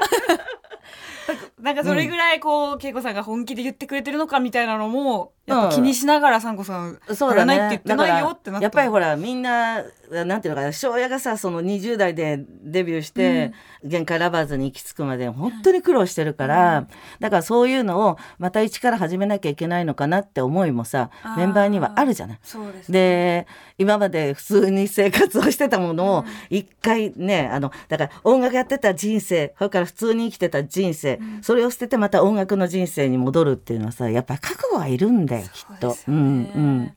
[1.61, 8.63] なんかそれぐらいこう、恵子さんが本気で言ってくれてるのかみたいなのもやっぱ気にしながらサンコさん、そうやらないって言ってないよってなった。
[8.63, 22.39] やっぱりほらみんななんていうのかな父親がさその20代でデビューして、うん、限界ラバーズに行き着くまで本当に苦労してるから、うん、だからそういうのをまた一から始めなきゃいけないのかなって思いもさメンバーにはあるじゃない。
[22.43, 23.47] そうです、ね、で
[23.79, 35.97] 今まで普通に生活をしてたものを一回ね、あのだから音楽やってた人生それから普通に生きてた人生、うん、それを捨ててまた音楽の人生に戻るっていうのはさやっぱ覚悟はいるんだよきっと。
[36.09, 36.93] うんうん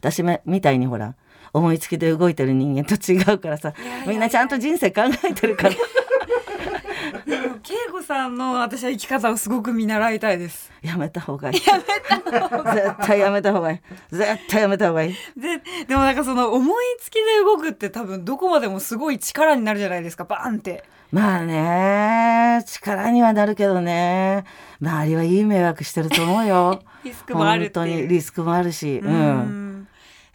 [0.00, 1.14] 私みたいにほら
[1.52, 3.74] 思いつきで動いてる人間と違うからさ
[4.06, 5.74] みんなちゃんと人生考えてるから。
[7.70, 10.72] 恵子さんの私は生き方をすごく見習いたいです。
[10.82, 11.56] やめた方がいい。
[11.66, 13.80] やめた方が絶対やめた方がいい。
[14.10, 15.14] 絶対やめた方がいい。
[15.36, 20.84] で、でもなんかその思いつきで動くって多分どこまでもすごい力になるじゃないですか、バーンって。
[21.10, 24.44] まあね、力にはなるけどね、
[24.80, 26.82] 周りはいい迷惑してると思うよ。
[27.04, 28.98] リスクもある本当にリスクもあるし。
[28.98, 29.12] うん。
[29.12, 29.68] うん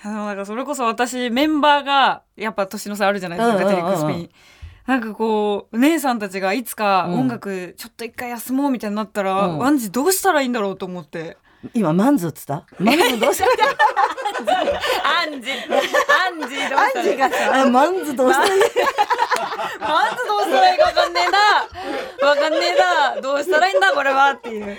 [0.06, 4.30] あのなんかそれこそ私メンバーがやっぱ年の差あるじゃないですか、ガチリックスピン。
[4.86, 11.38] なんかこう姉さんたちがいつか音楽ちょっと一回休もうみたいになったら、うん、ワンジどうしたらいいんだろうと思って。
[11.74, 12.66] 今マンズっつった？
[12.78, 13.46] マンズどうした？
[13.46, 15.56] アンジア
[16.30, 17.02] ンジどうした？
[17.02, 18.42] らいいがさマンズどうした？
[18.42, 22.28] マンズどうしたらいいかわかんねえな。
[22.28, 23.22] わかんねえな。
[23.22, 24.32] どうしたらいいんだこれは。
[24.32, 24.78] っていう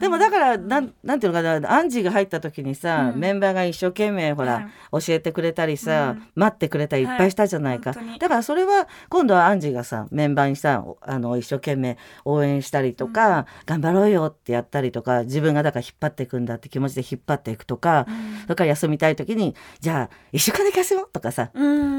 [0.00, 18.06] でもだからなんなんていうのかなアンジーが入った時にさ、うん、メンバーが一生懸命ほら、うん、教えてくれたりさ、うん、待ってくれたりいっぱいしたじゃないか、はい、だからそれは今度はアンジーがさメンバーにさあの一生懸命応援したりとか、頑張ろうよってやったりとか自分がだから引っ張っていくんだって気持ちで引っ張っていくとか、
[18.44, 21.50] それから休みたい時にじゃあ一週間で休もうとかさ、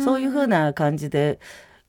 [0.04, 1.40] そういうふうな感じで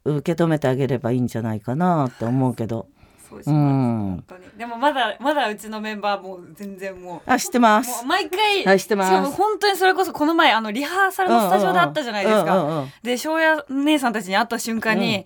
[0.04, 2.88] 受け止めてあげればいいんじゃないかなって思うけど。
[3.32, 4.44] そうです、うん、本当に。
[4.58, 7.30] でもまだまだうちのメンバーも全然もう。
[7.30, 8.04] あ知ってます。
[8.04, 9.10] 毎回はい知ってます。
[9.10, 15.24] しかも本当にそれこそこの前あのリハーサルのスタジオであったじゃないですか、で翔也姉さんたちに会った瞬間に、うん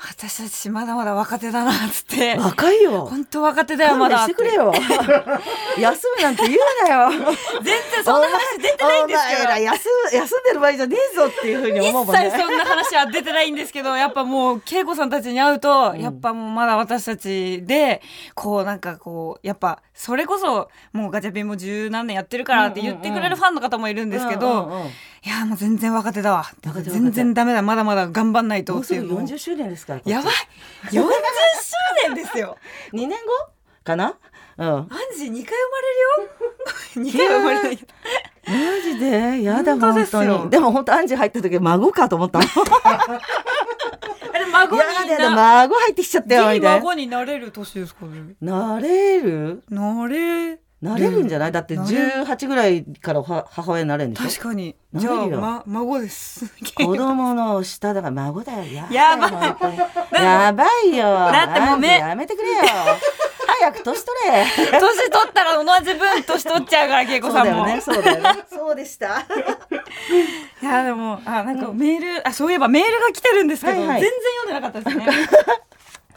[0.00, 2.36] 私たちまだまだ若手だなっつって。
[2.36, 3.06] 若いよ。
[3.06, 4.72] 本当若手だよまだしてくれよ。
[5.76, 7.10] 休むなんて言うなよ。
[7.60, 9.52] 全然そんな話出てないんですけど。
[9.54, 12.28] 休休んでる場合じゃねえぞっていうふうに思うもんね。
[12.28, 18.00] 一切そんな話は出てないんですけどやっぱもう恵子さんたちに会うと、うん、やっぱもうまだ私たちで
[18.36, 24.86] こうなんかこうやっぱそれこそもうガチャピンも十何年やってるからって言ってくれるファンの方もいるんですけど、
[25.24, 26.44] いやもう全然若手だわ。
[26.82, 27.62] 全然ダメだ。
[27.62, 30.34] まだまだ頑張んないとっていう40周年ですかやばい。
[30.90, 31.02] 40周
[32.08, 32.56] 年ですよ。
[32.94, 33.16] 2年後？
[33.84, 34.14] かな？
[34.58, 34.66] うん。
[34.66, 35.54] アンジー2回
[36.94, 37.04] 生まれるよ。
[37.10, 37.78] 2回生まれる
[38.46, 39.42] マジで？
[39.42, 40.50] やだ本当に。
[40.50, 42.42] でも本当アンジー入った時孫かと思った あ
[44.38, 44.82] れ孫に
[45.18, 46.70] な孫入ってきちゃったよみたいな。
[46.76, 48.34] 孫になれる年ですかね。
[48.40, 49.62] なれる？
[49.68, 51.52] なれなれるんじゃない？
[51.52, 54.28] だって18ぐらいから母親になれるんでしょ？
[54.28, 54.76] 確かに。
[54.94, 56.46] じゃあ、ま、孫です。
[56.76, 58.64] 子供の下だから孫だよ。
[58.90, 60.22] やばい。
[60.22, 61.04] やばいよ。
[61.04, 62.56] だってもうめやめてくれよ。
[63.60, 64.44] 早く年取れ。
[64.78, 67.80] 年取ったら同じ分年取っちゃうから恵子さんも。
[67.80, 68.22] そうだよね。
[68.22, 68.44] そうだよね。
[68.50, 69.18] そうでした。
[70.62, 74.00] いやでもあなんかメール、あそういえばメールが来てるんですけど、はいはい。
[74.00, 75.28] 全然読んでなかったですね。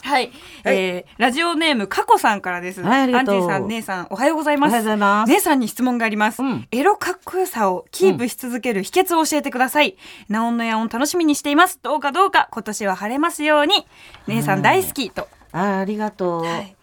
[0.02, 0.32] はい、
[0.64, 2.82] えーラジオネームカコさんからです。
[2.82, 5.26] はいアンティさん、姉さん、おはようございます。
[5.28, 6.42] 姉さんに質問があります。
[6.42, 9.96] うんエロかっこよさをキープし続ける秘訣を教えてください。
[10.28, 11.78] ナオンの夜音楽しみにしています。
[11.82, 13.86] どうかどうか今年は晴れますように。
[14.26, 15.28] 姉さん大好きと。
[15.52, 16.76] あありがとう、はい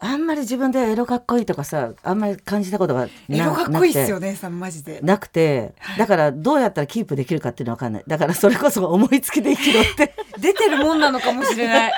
[0.00, 5.00] あんまり自分でエロかっこいいとかさあんまり感じたことがなエロかっこいいっすよ、なくて姉さんマジで。
[5.02, 11.92] なくてだからどうやったらキープできるかっていうのは分かんないだからそれこそ思いつきで生きろって 出てるもんなのかもしれない。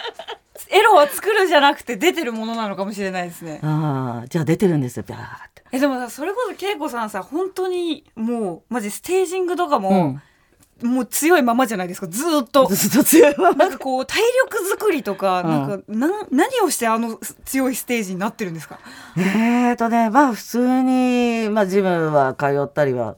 [0.71, 3.61] エロは作るじゃなくて出てるものなのかもしれないですね。
[3.63, 10.19] ああじゃあ出てるんですよビャーってえでもさそれこそ恵子さんさ本当にもうマジステージングとかも、
[10.83, 12.67] もう強いままじゃないですかずーっと。
[12.73, 15.49] ずっと強いままなんかこう体力作りとか、うん
[15.99, 18.79] なんか何をしてあの強いステージになってるんですか？
[19.17, 23.17] えーとねまあ普通に、まあ、ジムは通ったりは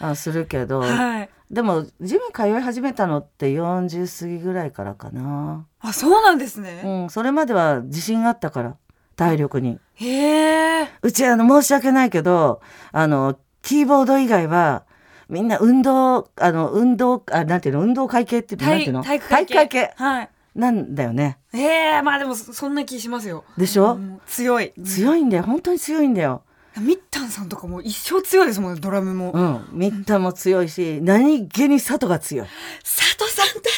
[0.00, 1.28] あするけど、はい。
[1.50, 6.82] でもジム通い始めたのって40過ぎぐらいからかな、あそうなんですね。
[6.84, 8.74] うん、それまでは自信があったから
[9.14, 10.88] 体力にへえ。
[11.02, 14.85] うちあの申し訳ないけどあのキーボード以外は
[15.28, 17.82] みんな運動あの運動あなんていうの？
[17.82, 19.02] 運動会系ってなんていうの？
[19.02, 19.54] 体育会系。
[19.54, 20.30] 体育会系はい。
[20.54, 23.44] なんだよねええまあでもそそんな気しますよ。
[23.58, 24.72] でしょ、うん強い。
[24.82, 26.44] 強いんだよ本当に強いんだよ
[26.78, 29.32] ミッタンさんとかも一生強いですもんねドラムも。
[29.32, 32.46] うんミッタも強いし何気に佐藤が強い
[32.82, 33.68] 佐藤さん確か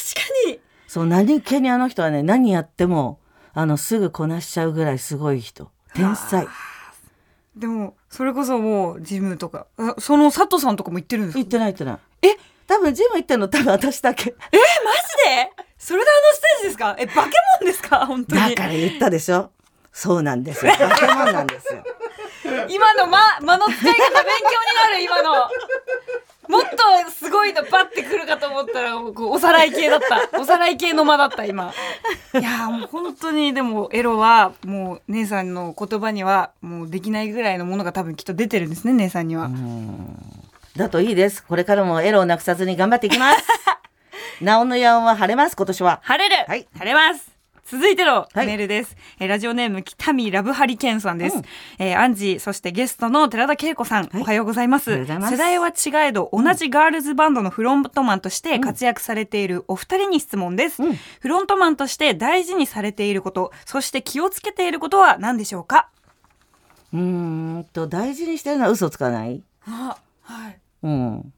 [0.46, 0.60] に。
[0.86, 3.18] そう何気にあの人はね何やっても
[3.54, 6.46] あのすぐこなしちゃうぐらいすごい人天才
[7.56, 11.38] でもそれこそもうジムとかあその佐藤さんとかも行ってるんですか？
[11.40, 11.98] 行ってない行ってない。
[12.22, 12.36] え？
[12.66, 14.30] 多分ジム行ってんの多分私だけ。
[14.30, 14.58] えマジ
[15.56, 15.64] で？
[15.78, 16.96] それであのステージですか？
[16.98, 18.06] えバケモンですか？
[18.06, 18.40] 本当に。
[18.40, 19.50] だから言ったでしょ。
[19.92, 20.72] そうなんですよ。
[20.72, 21.82] 化け物なんですよ。
[22.68, 24.00] 今の間間の使い方勉強に
[24.82, 25.48] なる今の
[26.48, 30.40] もっとすごいのバッてくるかと思ったらこうおさらい系だった。
[30.40, 31.72] おさらい系の間だった今。
[32.34, 39.50] いやーもう本当にでもエロはもう姉さんの言葉にはもうできないぐらいのものが多分きっと出てるんですね姉さんには、
[40.76, 41.44] だといいです。
[41.44, 43.44] これからもエロをなくさずに頑張っていきます。
[44.40, 46.00] なおのやんは晴れます今年は。
[46.02, 46.66] 晴れる、はい。
[46.78, 47.37] 晴れます
[47.70, 48.46] 続いてのはい。
[48.46, 51.44] メールです、えーラジオネーム北見ラブハリケンさんです、うん。
[51.78, 54.22] えーアンジーそしてゲストの寺田恵子さん、はい。
[54.22, 55.04] おはようございます。
[55.04, 55.04] 世
[55.36, 60.94] 代は違えど同じガールズバンドのフロントマンとして活躍されているお二人に質問です、うん。
[60.94, 65.90] フロントマンとして大事にされていることそして気をつけていることは何でしょうか？
[66.94, 69.42] うーんと大事にしてるのは嘘つかない。
[69.66, 70.58] あはい。
[70.84, 71.32] うん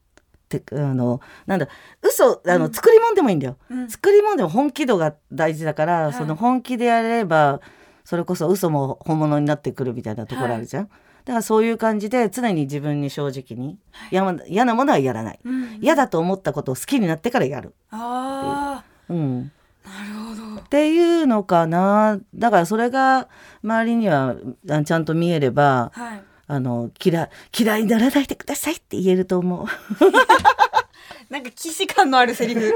[0.59, 1.67] てあのなんだ
[2.01, 3.89] 嘘あの、作り物でもいいんだよ、うん。
[3.89, 6.13] 作り物でも本気度が大事だから、い。
[6.13, 7.61] その本気でやれば
[8.03, 13.77] それこそ嘘も本物になってくるみたいなところあるじゃん、だからそういう感じで常に自分に正直に、
[14.11, 19.49] やま嫌なものはやらない、うん嫌だと思ったことを好きになってからやる、あうん、ー
[19.87, 20.61] なるほど。
[20.61, 22.19] っていうのかな。
[22.35, 23.27] だからそれが
[23.63, 24.35] 周りには
[24.69, 29.65] あちゃんと見えればはいあの嫌い嫌いにならないでくださいって言えると思う。
[31.31, 32.75] なんか既視感のあるセリフ。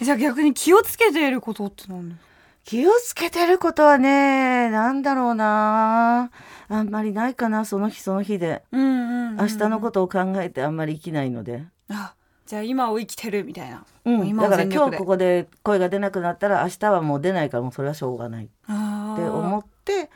[0.00, 2.26] じゃあ逆に気をつけていることって何ですか？
[2.64, 6.30] 気をつけてることはねなんだろうな。
[6.68, 8.62] あんまりないかなその日その日で。
[8.70, 12.12] うんうんうん明日のことを考えてあんまり生きないので、あ
[12.44, 18.44] じゃあ今を生きてるみたいな、うん、今だから今日ここで声が出なくなったら明日はもう出ないからもうそれはしょうがない。
[18.44, 20.10] っあて思って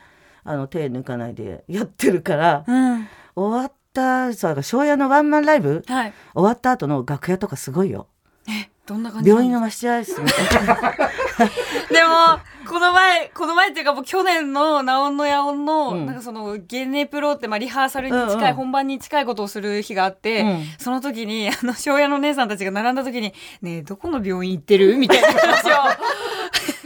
[0.47, 3.07] あの手抜かないでやってるからうん。
[3.35, 6.13] 終わったそう庄屋のワンマンライブはい。
[6.33, 8.07] 終わった後の楽屋とかすごいよ。
[8.49, 10.75] えどんな感じ病院のの待合室みたいな
[11.91, 16.05] でもこの前この前っていうかもう去年の「ナオンのヤオンの」うん。
[16.05, 18.53] なんかそのゲネプロってまあリハーサルに近い、うんうん。
[18.55, 20.63] 本番に近いことをする日があって、うん。
[20.77, 25.75] その時にあの庄屋の姉さんたちが並んだ時に「ねえどこの病院行ってる?」みたいな話を。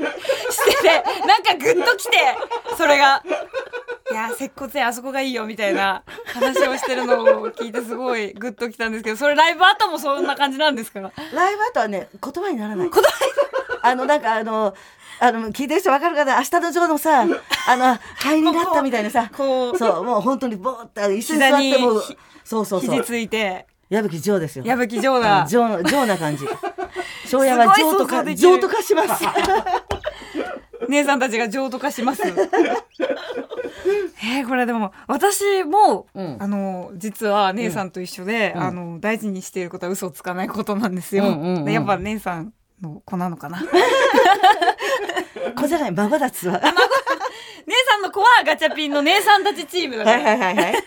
[0.01, 0.30] し
[0.81, 2.11] ててなんかグッときて
[2.77, 3.23] それが。
[4.11, 10.99] いや接骨院あそこがいいよみたいな話をしてるのを聞いてすごいグッときたんですけどそれライブ後もそんな感じなんですか？
[10.99, 12.89] ライブ後はね言葉にならない。
[13.81, 14.75] あのなんかあの
[15.21, 16.35] あの聞いてる人分かるかな？
[16.39, 17.25] 明日のジョーのさあ
[17.77, 19.29] の肺になったみたいなさ。
[19.33, 22.01] こうそうもう本当にボーって椅子に座っても
[22.43, 22.95] そうそうそう。
[22.95, 23.65] 肘ついて。
[23.89, 24.65] 矢吹ジョーですよ。
[24.65, 25.45] 矢吹城うんだ。
[25.47, 26.45] ジョージョーな感じ。
[27.27, 28.35] 庄屋はすごいジョーとか想像できる。
[28.35, 29.23] ジョーとかします
[30.89, 32.21] 姉さんたちが譲渡化します。
[32.23, 41.25] えー、これでも私も、うんあの実は姉さんと一緒で、うんあの大事にしていることは嘘をつかないことなんですよ。
[41.25, 43.63] うんうんうんでやっぱ姉さんの子なのかな。
[45.55, 46.59] 子じゃない孫だつわ
[47.67, 50.17] 姉さんの子はガチャピンの姉さんたちチームだから。
[50.17, 50.83] はいはいはいはい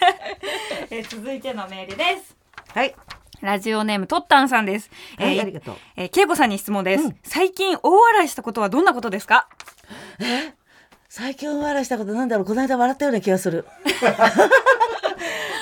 [0.90, 2.36] え えー続いてのメールです
[2.74, 2.94] はい
[3.40, 4.90] ラジオネームとったんさんです。
[5.18, 9.48] はいえーありがとうえー、けいこさんに質問です、うん最近大笑いしたことはどんなことですか？
[11.08, 12.44] 最近笑いしたことなんだろう？
[12.44, 13.64] この間笑ったような気がする。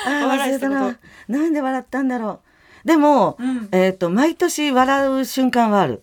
[0.06, 0.96] あ忘れたな。
[1.28, 2.40] なんで笑ったんだろ
[2.84, 2.88] う？
[2.88, 3.68] でも、うん。
[3.72, 6.02] えっ、と毎年笑う瞬間はある。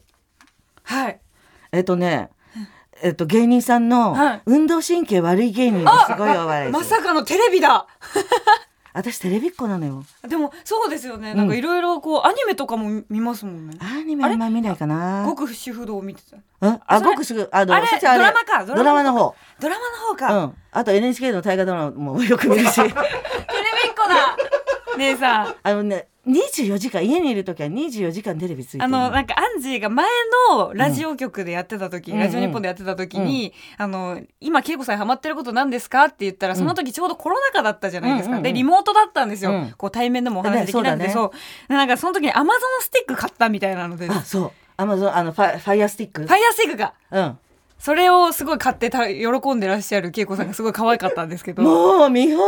[0.83, 1.19] はい。
[1.71, 2.29] えっ、とね
[3.01, 4.41] えっ、と芸人さんのはい。
[4.45, 6.79] 運動神経悪い芸人がすごいお笑いする。
[6.79, 7.87] まさかのテレビだ。
[8.93, 10.03] 私テレビっ子なのよ。
[10.27, 11.33] でもそうですよね。
[11.33, 13.77] なんかいろいろこうアニメとかも見ますもんね。
[13.81, 15.25] アニメあんま見ないかな。
[15.27, 16.37] 極主婦道を見てた。
[16.61, 16.79] うん？
[16.85, 17.87] あごくすぐあのあれ？
[18.01, 18.65] ドラマか？
[18.65, 19.35] ドドラマの方。
[19.59, 20.45] ドラマの方うか。
[20.45, 20.55] ん。
[20.71, 22.75] あと NHK の大河ドラマもよく見るし。
[22.81, 22.95] テレビっ
[23.95, 24.35] 子だ。
[24.99, 25.55] 姉さん。
[25.63, 30.05] あのね24時間家にいる時は24時間テレビついてるあのなんかアンジーが前
[30.51, 36.05] のラジオ局でやってた時、うんラジオ日本でやってた時に、あの今恵子さんハマってることなんですか？
[36.05, 38.43] って言ったらその時ちょうどコロナ禍だったじゃないですか、うんうんうん。
[38.43, 39.73] でリモートだったんですよ、うん。
[39.75, 41.31] こう対面でもお話できなくて、ねそう
[41.67, 44.51] でなんかその時にアマゾンスティック買ったみたいなのでフあそう。
[44.77, 46.21] アマゾンあのファファイヤースティック？
[46.23, 46.93] ァイヤースティックが。
[47.11, 47.39] うん。
[47.79, 51.63] それをすごい買ってた喜んでらっしゃる恵子さんがすごい可愛かったんですけど。
[51.63, 52.41] もう見放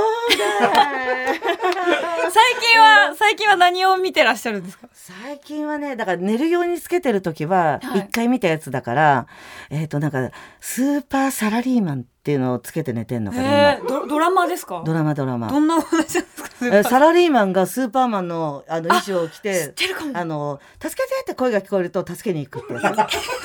[0.60, 4.88] 題最近は最近は何を見てらっしゃるんですか？
[4.94, 8.00] 最近はねだから寝るようにつけてる時ははい。
[8.02, 9.28] 一回見たやつだから、
[9.70, 14.76] えっ、となんかスーパーサラリーマンっていうのをつけて寝てんのかなドドラマですか？
[14.76, 15.50] 今ドラマドラマ。
[15.50, 16.50] どんなですか？
[16.78, 19.74] えサラリーマンがスーパーマンのあの衣装を着知て
[20.14, 22.84] あの助けてって声が聞こえると助けに行くってやつ。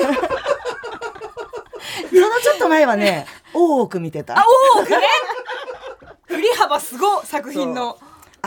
[2.10, 4.38] そのちょっと前はね大奥見てた。
[4.38, 4.44] あ
[4.76, 4.98] 大奥ね。
[6.26, 7.98] 振り幅すごい作品の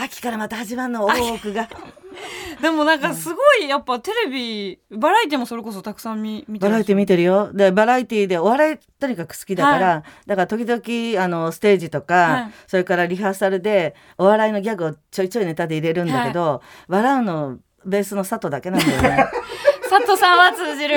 [0.01, 1.69] 秋からまた始まるの大奥が。
[2.61, 7.51] でもなんかすごいやっぱテレビバラエティもそれこそたくさん見見てバラエティ見てるよ。
[7.53, 12.51] でバラエティでお笑いとにかく好きだから、はだから時々あのステージとか、はい。
[12.67, 19.27] それからリハーサルでお笑いのギャグをちょいちょいネタで入れるんだけど、笑うのベースの佐藤だけなんだよね。
[19.89, 20.95] 佐藤さんは通じる。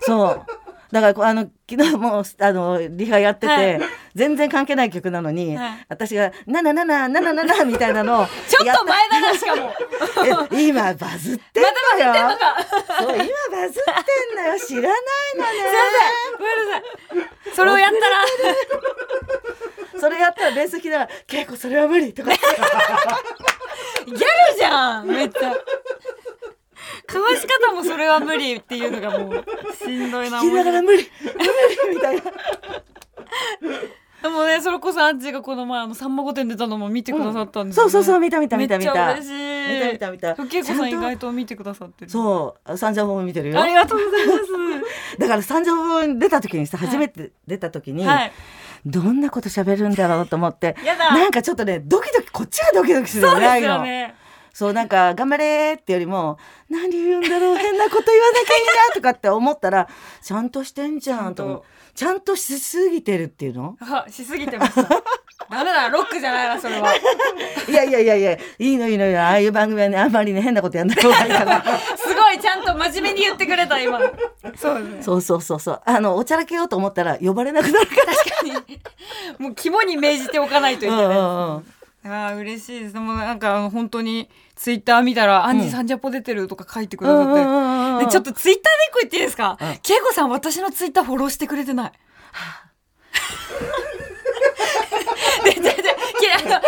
[0.00, 0.42] そう
[0.92, 3.80] だからあの昨日もあのリハやってて、はい。
[4.14, 5.86] 全然関係ない曲なのに、はい。
[5.88, 9.72] 私が「なななななななな」みたいなのをちょっやと前だなしかも。
[10.50, 11.62] え今バズってん
[11.98, 12.12] のよ。
[12.12, 12.56] なんか。
[13.00, 14.58] そう今バズってんのよ。
[14.58, 14.90] 知らない
[15.36, 15.50] のね。
[16.38, 16.70] ごめん。
[16.70, 18.24] なさいそれをやったら。
[20.00, 24.18] それやったらベース弾きながら「稽古それは無理」とかギャル
[24.56, 25.54] じゃんめっちゃ
[27.06, 29.44] かわし方もそれは無理っていうのがもう
[29.76, 30.98] しんどいな弾きながら無理。
[31.22, 32.22] 無理みたいな。
[34.22, 37.90] でもねそれこそアンチがこの前あのさんま御殿出たのも見てくださったんですよ、ね。
[37.90, 39.74] そうそうそう見た見た見た見ためっちゃ嬉しい。
[39.74, 40.34] 見た見た見た。
[40.34, 42.10] ふっけさん意外と見てくださってる。
[42.10, 43.60] そう三条本見てるよ。
[43.60, 44.40] ありがとうございます。
[45.18, 48.32] だから三条本出た時にさ初めて出た時に、はい。
[48.84, 51.14] どんなこと喋るんだろうと思ってやだ。
[51.14, 53.48] なんかちょっとねドキドキこっちがドキドキするそうですの。
[53.48, 54.14] ないのよね
[54.52, 56.38] そうなんか頑張れってよりも
[56.68, 59.88] 何言うんだろう変なこと言わなきゃいいなとかって思ったら
[60.22, 63.76] ちゃんとしてんじゃんとちゃんとしすぎてるっていうの？
[63.80, 64.82] あしすぎてました
[65.50, 66.94] ダメだロックじゃないなそれは。
[67.68, 69.20] いやいやいやいやいいのいいのいいの。
[69.20, 71.62] ああいう番組はねあんまりね変なことやんない方がいいから。
[71.96, 74.00] すごいちゃんと真面目に言ってくれた今。
[74.56, 75.02] そうね。
[75.02, 75.82] そうそうそうそう。
[75.84, 78.00] あのおちゃらけようと思ったら呼ばれなくなるから。
[79.38, 81.66] もう肝に銘じておかないといけない、うんうんうん
[82.02, 82.94] あー嬉しいです。
[82.94, 89.58] でもなんかあの本当にツイッター見たら「アンジサンジャポ出てる」とか書いてくださって、でちょっとツイッターで一個言っていいですか？
[89.60, 89.68] うん。
[89.68, 91.92] 恵子さん私のツイッターフォローしてくれてない。
[95.44, 96.60] でででそんな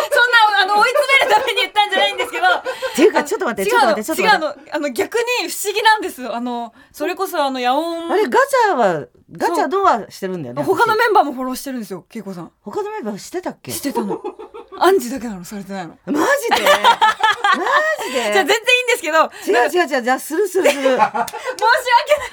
[0.63, 2.47] あの追い詰めるために言ったんじゃないんですけど。
[2.47, 4.47] っていうかちょっと待ってちょっと待ってちょっと違う待って。
[4.49, 4.75] の違うの。
[4.75, 6.31] あの逆に不思議なんです。
[6.31, 12.53] あのそれこそあの野音あれガチャはガチャドアしてるんだよね私他のメンバーもフォローしてるんですよ恵子さん。
[12.61, 13.71] 他のメンバーしてたっけ？
[13.71, 14.23] してたの
[14.79, 15.97] アンジだけなのされてないの。
[16.07, 16.23] マジで？
[16.23, 16.27] マ
[18.07, 18.23] ジで？
[18.33, 19.19] じゃあ全然いいんですけど。
[19.47, 20.83] 違う違う違うじゃあするするする。
[20.83, 21.19] 申し訳ない。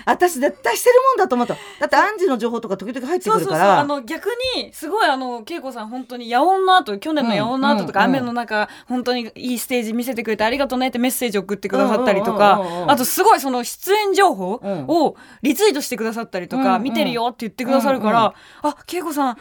[0.06, 1.56] 私絶対してるもんだと思った。
[1.80, 8.16] だってアンジの情報とか時々入ってそうそうそうくるからあの逆にすごいあの恵子さん本当に野音の後去年の野音の後とか、うんうん。
[8.18, 12.92] 雨の中本当にいいステージ見せてくれてありがとうねってメッセージ送ってくださったりとうんうんかうんうん。
[12.92, 14.86] あとすごいその出演情報うん。
[14.88, 18.34] をリツイートしてくださったりとか、うんうん見てるよって言ってくださるから、
[18.64, 19.38] あ恵子さん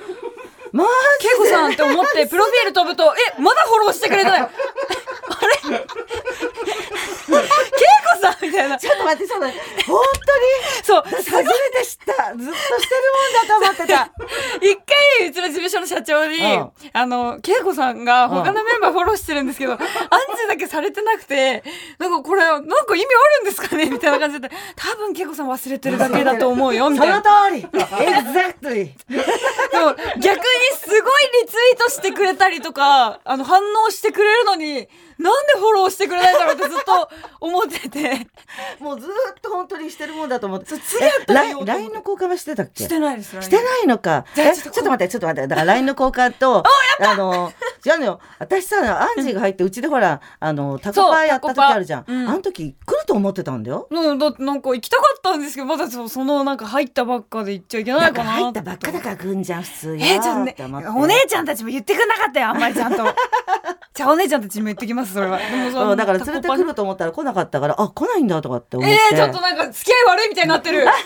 [0.72, 0.88] マ恵
[1.38, 4.40] 子さんって思って プロフィール飛ぶとえまだフォローしてくれてない。
[4.40, 4.48] あ
[5.70, 5.76] れ？
[5.76, 5.84] 恵
[7.28, 8.76] 子さんみたいな。
[8.78, 9.48] ジちょっと待ってそうだ。
[9.86, 10.02] 本
[10.82, 11.02] そう。
[11.04, 12.34] 当に初めて知った。
[12.36, 14.12] ずっとしてるもんだと思ってた。
[14.60, 14.76] 一
[15.18, 16.70] 回うちの事務所の社長に、うん。
[16.92, 19.84] あの恵子さんが他のメンバーフォローしてるんですけど、アンジ
[20.48, 21.62] だけされてなくて
[21.98, 23.06] なんかこれなんか意味あ
[23.38, 24.50] るんですかねみたいな感じで。
[24.76, 27.16] 多分恵子さん忘れてるだけだと思うよみそたいな。
[27.18, 27.66] の通り。
[27.68, 28.92] Exactly
[30.20, 30.44] 逆に
[30.78, 31.00] すごい
[31.42, 34.88] リツイートしてくれたりとかあの反応してくれるのに
[35.18, 37.08] なんでフォローしてくれないんだろうってずっと
[37.40, 37.97] 思ってて
[38.80, 40.66] もうずーっと本当にしてるもんだと思って
[41.32, 42.84] LINE の交換はしてたっけ？
[42.84, 44.24] してないですしてないのか。
[44.36, 45.48] えちょっと待って、ちょっと待って。
[45.48, 46.62] だから LINE の交換と、
[47.00, 47.52] あの、
[47.84, 48.20] 違うのよ。
[48.38, 52.04] 私さ、アンジーが入って、うちでほら、あの、タコパーやった時あるじゃん。
[52.06, 53.86] うんあの時来ると思ってたんだよ。
[53.90, 59.94] うん、だなんか行きたかったんですけどまだそそのなんか入ったばっかで行っちゃいけないかかな入ったばっかだからじゃん、普通よ。
[59.96, 60.56] えー、ちょっとね
[60.94, 63.04] お姉ちゃんたちも言ってくんなかったよあんまりちゃんと
[63.98, 65.38] じゃあお姉ちゃんたちにも言ってきますそれは。
[65.50, 68.96] でもそうんだから連れてくるると思ったら来なかったから、あ、来ないんだとかって思って。
[69.12, 70.86] えー、ちょっとなんか付き合い悪いみたいになってる。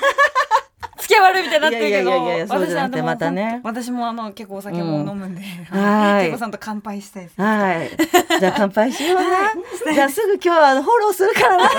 [1.01, 2.11] 付き合い悪いみたいになってるけど。
[2.11, 3.61] いやいやいやいやそうじゃなくてまたね。
[3.64, 5.40] 私もあの結構お酒も飲むんで、
[5.70, 6.26] はい。
[6.28, 7.40] 結構さんと乾杯したいです。
[7.40, 7.90] はい。
[8.38, 9.95] じゃあ乾杯しような。
[9.95, 11.64] じゃあすぐ今日はフォローするからな。
[11.64, 11.76] あと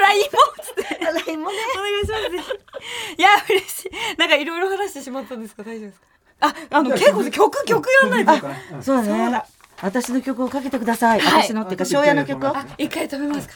[0.00, 0.28] LINE も
[0.62, 1.04] つって。
[1.26, 1.56] LINE もね。
[1.78, 2.58] お願いします。
[3.16, 3.90] いや嬉しい。
[4.18, 5.62] なんかいろいろ話してしまったんですか？
[5.62, 6.06] 大丈夫ですか？
[6.40, 8.46] ああの結構曲曲やんないと。
[8.82, 9.02] そうだ。
[9.30, 9.42] ね。
[9.82, 11.20] 私の曲をかけてください。
[11.20, 11.42] はい。
[11.42, 12.56] 私のっていうか、庄屋の曲を。
[12.56, 13.54] あ一回止めますか。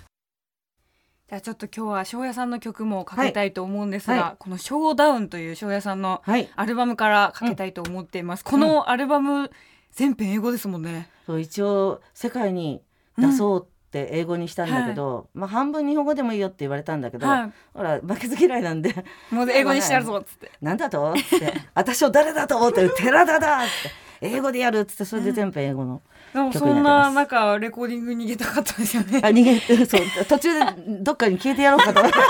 [1.28, 4.22] じゃあちょっと今日は庄屋さんの曲もかけたいと思うんですが、はい。
[4.22, 6.48] はこの「ショーダウン」という庄屋さんのはい。
[6.54, 9.50] アルバムからかけたいと思っています、このアルバム
[9.92, 11.08] 全編英語ですもんね。
[11.26, 12.82] そう一応世界に
[13.18, 18.94] 出そうって英語にしたんだけど、まあ半分日本語でもいいよって言われたんだけど、はほら負けず嫌いなんで。
[19.30, 20.52] もう英語にしてやるぞっつって。
[20.62, 21.12] なんだと？
[21.12, 21.54] って。
[21.74, 22.56] 私を誰だと？
[22.56, 24.06] 思ってる寺田だって。
[24.20, 26.00] 英語でやるっつってそれで全部英語の、
[26.36, 29.20] でも曲そんな中レコーディング逃げたかったですよね。
[29.24, 30.60] あ逃げてそう途中で
[31.00, 32.00] どっかに消えてやろうかと。
[32.00, 32.24] 思って負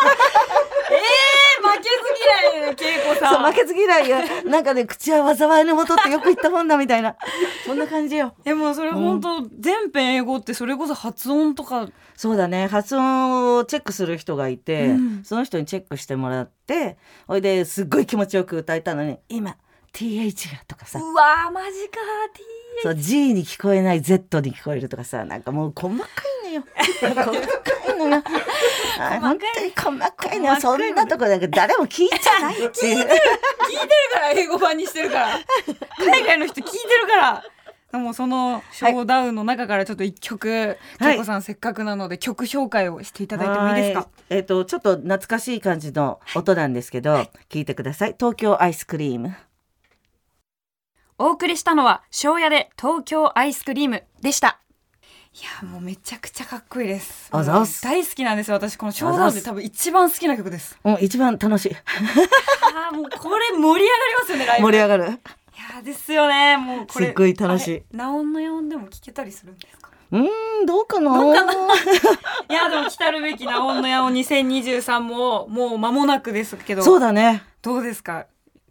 [1.82, 7.16] けず嫌いね恵子さそうん負けず嫌いやなんかね口は災いのもとってよく言ったもんだみたいな。
[7.66, 8.34] そんな感じよ。
[8.44, 11.88] でもそれ本当全編英語ってそれこそ発音とか。
[12.14, 12.68] そうだね。
[12.68, 15.24] 発音をチェックする人がいて、うん。
[15.24, 16.96] その人にチェックしてもらって
[17.26, 19.56] ほいですっごい気持ちよく歌えたのに今
[19.92, 21.00] TH がとかさ。
[21.00, 21.98] うわーマジか
[22.32, 22.42] T
[22.82, 26.04] そう G に聞こえない Z に聞こえるとかさなんかもう細か
[26.46, 26.64] いのよ。
[27.00, 27.22] 細か
[27.94, 28.22] いのよ。
[28.98, 30.54] あ本当に細かいのよ。
[30.54, 32.98] 細かいのそんなとこなんか誰も聞いちゃないっていう。
[32.98, 33.08] 聞いてる
[34.12, 35.38] から英語版にしてるから。
[35.98, 37.44] 海外の人聞いてるから。
[37.92, 41.14] でもそのショーダウンの中からちょっと一曲、はい。
[41.14, 44.00] 恵子さんせっかくなので曲紹介をしていただいてもいいですか？
[44.00, 44.08] はい。
[44.30, 48.14] えっ、とちょっと懐かしい感じの音なんですけど、聞いてください。
[48.18, 49.34] 東京アイスクリーム
[51.18, 54.58] お送りしたのは庄屋で東京アイスクリームでした。
[55.32, 57.28] いやもうめちゃくちゃかっこいいです。
[57.30, 57.82] あざっす。
[57.82, 58.76] 大好きなんです私。
[58.76, 60.78] このショーダウンで多分一番好きな曲です。
[60.84, 61.72] うん一番楽しい。
[61.74, 63.82] あーもうこれ盛り上がり
[64.20, 65.04] ますよねライブ盛り上がる。
[65.04, 66.58] いやーですよね。
[66.58, 67.82] もうこれすっごい楽しい。
[67.92, 69.88] ナオンのよんでも聞けたりするんですか？
[70.12, 71.18] うーんどうかな？
[71.18, 71.52] どうかな？
[71.52, 71.56] い
[72.52, 76.82] やでも来たるべきナオンのやお2023ももう間もなくですけど。
[76.82, 77.42] そうだね。
[77.62, 78.26] どうですか？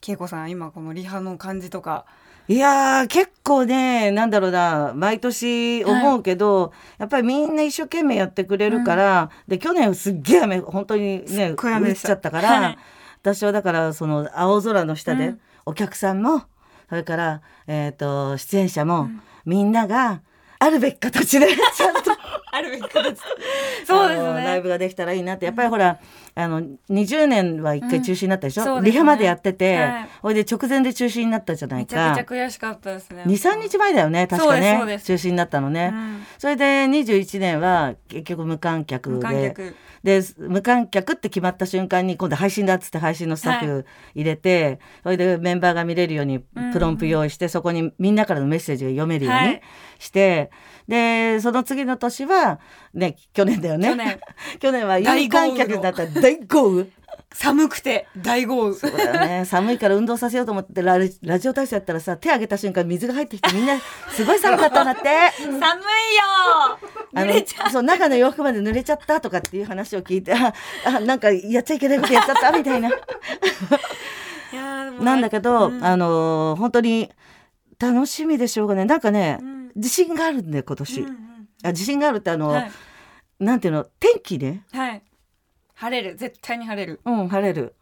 [0.07, 2.05] 恵子さん今このリハの感じとか
[2.47, 12.77] いやー結構ねなんだろうな毎年思うけど、やっぱりみんな一生懸命やってくれるから、で去年すっげえ雨本当にね降っちゃったから、はい。
[13.21, 15.39] 私はだからその青空の下で、うん。
[15.65, 16.43] お客さんも
[16.87, 19.09] それから、えー、と出演者も、
[19.45, 20.21] みんなが
[20.59, 22.14] あるべき形でちゃんと
[22.56, 23.20] あるべき形
[23.86, 25.45] そうですあのライねブができたらいいなって。
[25.45, 25.99] やっぱりほら
[26.38, 28.91] あの20年は一回中止になったでしょ、うんね。
[28.91, 30.10] リハまでやってて、はい。
[30.22, 34.99] ほいで直前で中止になったじゃないめちゃくちゃか悔しかったですね23日前だよね確かね。
[35.03, 36.24] 中止になったのね、うん。
[36.38, 39.16] それで21年は結局無観客で。
[39.16, 39.76] 無観客。
[40.03, 49.62] で無観客って決まった瞬間に今度配信だっつって配信のスタッフ入れて、それでメンバーが見れるようにプロンプ用意して、そこにみんなからのメッセージが読めるようにはい。
[49.97, 50.51] して、
[50.88, 52.59] でその次の年は
[52.93, 53.89] ね去年だよね。
[53.89, 54.19] 去年。
[54.59, 56.05] 去年は大有観客だった。
[56.05, 56.88] 大豪雨
[57.33, 58.75] 寒くて大豪雨。
[58.75, 59.45] そうだよね。
[59.49, 63.79] 寒いから運動させようと思ってラジラジオ体操やったらさ手上げた瞬間水が入ってきてみんな
[64.11, 65.01] すごい寒かったんだって。
[65.41, 65.61] 寒いよ。
[67.13, 67.71] 濡れちゃう。
[67.71, 70.53] そう中の洋服まで濡れちゃったとかっていう話を聞いてあ
[70.86, 72.91] あなんかやっちゃいけないことやっちゃったみたいな。
[74.99, 75.83] なんだけど、うん。
[75.83, 77.11] あのー本当に
[77.79, 78.86] 楽しみでしょうがね。
[78.86, 81.26] なんかね、うん自信があるんで今年、うんうん
[81.63, 82.71] あ自信があるってあの、はい。
[83.39, 83.86] なんていうの？
[83.99, 84.65] 天気ね。
[84.71, 85.01] はい。
[85.73, 86.15] 晴れる。
[86.15, 86.99] 絶対に晴れる。
[87.05, 87.76] うん晴れる、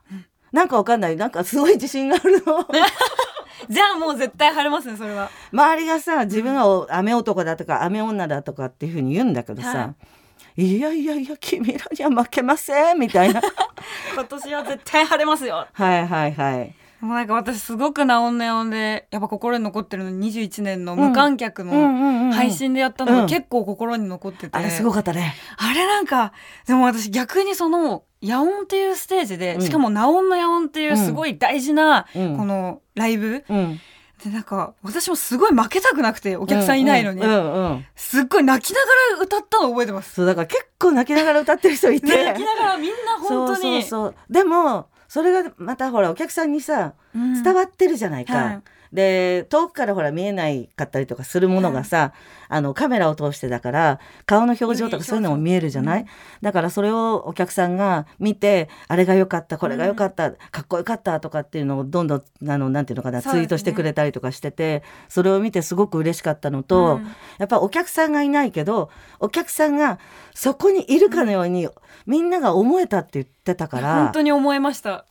[0.51, 1.17] なんかわかんない。
[1.17, 2.65] なんかすごい自信があるの。
[3.69, 5.29] じゃあもう絶対晴れますねそれは。
[5.51, 9.93] 周りがさ自分は雨男だとか雨女だとかっていうふうに言うんだけどさ、
[10.55, 13.41] い、やいやいや君らには負けませんみたいな。
[14.13, 15.67] 今年は絶対晴れますよ。
[15.71, 25.35] はいはいはいもうなんか私すごくナオンネオンでやっぱ心に残ってるの21年の無観客の配信でやったのが結構心に残ってて、あれすごかったね。
[25.57, 26.31] あれなんか
[26.65, 33.79] でも私逆にその野音っていうステージで、しかもナオンの野音っていうすごい大事なこのライブ、うん。
[34.23, 37.21] でなんか私もすごい負けたくなくてお客さんいないのに、
[37.97, 40.13] すっごい泣きながら歌ったの覚えてます。
[40.13, 47.43] そうだから結構泣きながら歌ってる人いて泣きながらみんな本当にそうそうそうでもそれがまたほらお客さんにさうん。
[47.43, 48.61] 伝わってるじゃないか、はい
[48.93, 52.13] で遠くからほら見えないかったりとかするものがさ、
[52.47, 56.07] あのカメラを通してだから顔の表情とかそういうのも見えるじゃない、うん。
[56.43, 67.07] だからそれをお客さんが見てあれが良かったこれが良かった、かっこよかったとかっていうのをどんどんあのなんていうのかな、ツイートしてくれたりとかしててそれを見てすごく嬉しかったのと、うん。
[67.39, 69.97] やっぱお客さんがいないけどお客さんが
[70.35, 71.67] そこにいるかのように、
[72.05, 75.05] みんなが思えたって言ってたから本当に思いました。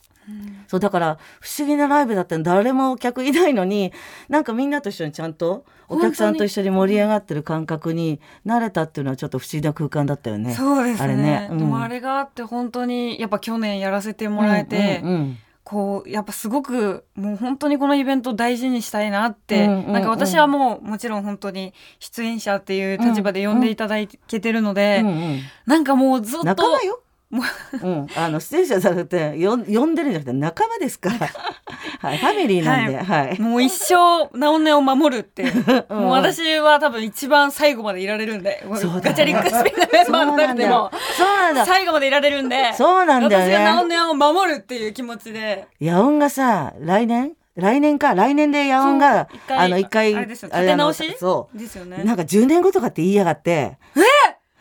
[0.69, 3.93] そうだから不思議なライブだったの誰もお客いないのに
[4.29, 10.55] なんかみんなと一緒にちゃんとお客さんと一緒に盛り上がってる感覚になれたっていうのはちょっと不思議な空間だったよね。
[10.55, 11.05] そうですね。
[11.05, 11.49] あれね。
[11.51, 11.59] うん。
[11.59, 19.93] でもあれがあって本当にやっぱ去年やらせてもらえて、うんうんこうやっぱすごくもう本当にこのイベントを大事にしたいなって、うんうんうん。
[19.93, 25.41] なんか私はもうもちろん本当に出演者っていう立場で呼んでいただけてるので、うんうん。
[25.67, 27.02] なんかもうずっと仲間よ。
[27.33, 27.43] も
[27.83, 31.17] うん、あの出演者じゃなくてよん呼んでるんじゃなくて仲間ですから、
[32.01, 33.41] はい、ファミリーなんで、はい。
[33.41, 35.47] もう一生ナオネを守るって、う。
[35.95, 35.97] ん。
[35.97, 40.91] もう私は多分一番最後までいられるんで、そうガチャリックスピンのメンバーの中でも。
[41.17, 42.75] そうなんだ最後までいられるんで。
[42.75, 43.55] そうなんだよね。
[43.55, 45.67] 私がナオネを守るっていう気持ちで。
[45.81, 47.33] 野音がさ来年？
[47.57, 48.15] 来年か。
[48.15, 50.51] 来年で野音があの一回あれですよ。
[50.53, 51.59] あれ立て直しそう。
[51.59, 52.05] ですよね。
[52.05, 53.79] なんか10年後とかって言いやがって。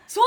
[0.06, 0.24] そん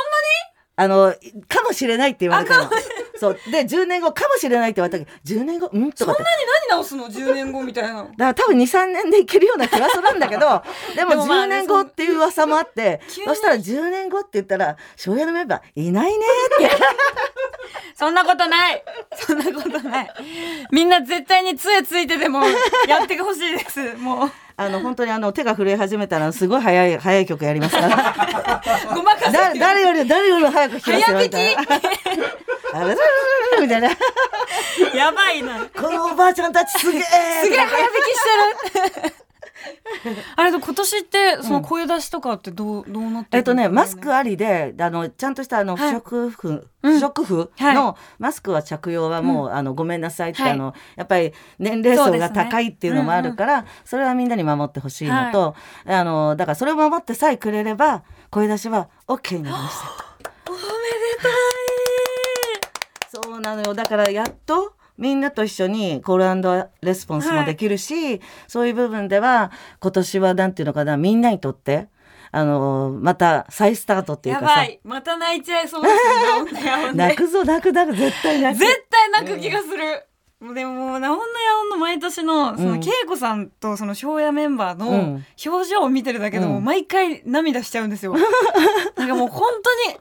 [0.77, 1.13] あの
[1.47, 2.69] かもしれないって言われたの。
[3.17, 3.39] そう。
[3.49, 5.91] で10年後かもしれないって言われたけど10年後うん？
[5.93, 6.23] とかって。
[6.23, 8.03] なに何直すの？10年後みたいな。
[8.03, 10.61] だから多分23年でいけるような気はするんだけど
[10.95, 16.25] でも でもまあ10ね年後っていう噂もあってそしたら10年後って言ったら庄屋のメンバーいないね
[16.67, 16.75] って。
[17.95, 18.83] そんなことない。
[19.15, 20.09] そんなことない。
[20.71, 22.41] みんな絶対に杖ついてでも
[22.87, 23.93] やってほしいです。
[23.95, 27.89] もうあの本当にあの手が震え始めたらすごい早い早い曲やりますから。
[28.95, 31.55] ごまかせだ誰より誰よりも早く弾きますよ早みたい。
[31.55, 31.61] な
[32.73, 32.97] あれ
[33.61, 33.89] みたいな。
[34.93, 35.65] やばいな。
[35.75, 37.01] このおばあちゃんたちすげえ
[37.43, 39.24] すげえ早弾きしてる
[40.35, 46.01] あれ今年ってその声出しとかってどうどうなってえっとね、マスあクありで、あの、ちゃんとしたあの、不はい。
[46.01, 46.93] 織布、うん。
[46.93, 47.75] 不織布はい。
[47.75, 50.51] のマスクは着用はもう、あの、ごめんなさいって、はい。
[50.51, 55.55] あの、やっぱり年齢層が高いっていうのもあるから、それはみんなに守ってほしいのと、
[55.85, 60.05] あの、だからそれを守ってさえくれれば、声出しは OK になりました。
[60.51, 60.65] おめで
[61.21, 61.31] たい。
[63.23, 63.73] そうなのよ。
[63.73, 71.87] だからやっと、みんなと一緒にコールレスポンスもできるし、そういう部分では今年はなんていうのかなみんなにとって
[72.31, 74.49] あのまた再スタートっていうかさ。
[74.51, 74.79] やばい。
[74.83, 77.97] また泣いちゃいそうですよね泣くぞ泣く泣く。
[77.97, 78.65] 絶対泣く。
[78.65, 80.05] 絶対泣く気がする、
[80.41, 85.25] もうでももう「なおんのやおん」の毎年のそのうん恵子さんとその庄屋メンバーのうん。
[85.45, 86.63] 表情を見てるだけでもうん。
[86.65, 88.15] 毎回涙しちゃうんですよ。
[88.97, 89.49] なんかもう本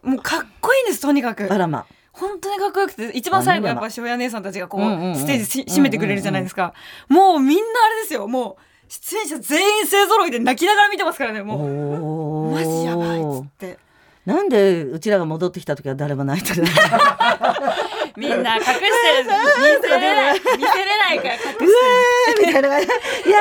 [0.03, 1.47] 当にもうかっこいいんですとにかく。
[1.53, 4.80] あらま本当にかっこよくて一番最後やっぱ庄屋姉さんたちがこう
[5.16, 6.72] ステージし締めてくれるじゃないですか。
[7.08, 12.50] もうみんなあれですよもう出演者全員勢ぞろいで泣きながら見てますからねもう。
[12.50, 13.78] おマジやばいっつーって。
[14.27, 16.68] なんでうちらが戻ってきた時は誰も泣いてるの
[18.16, 20.64] みんな隠してる見せれない見せれ
[20.99, 22.47] ないから隠してる。
[22.47, 22.68] みたいな。
[22.68, 23.41] 感じでやったや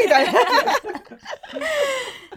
[0.00, 0.40] りみたいな。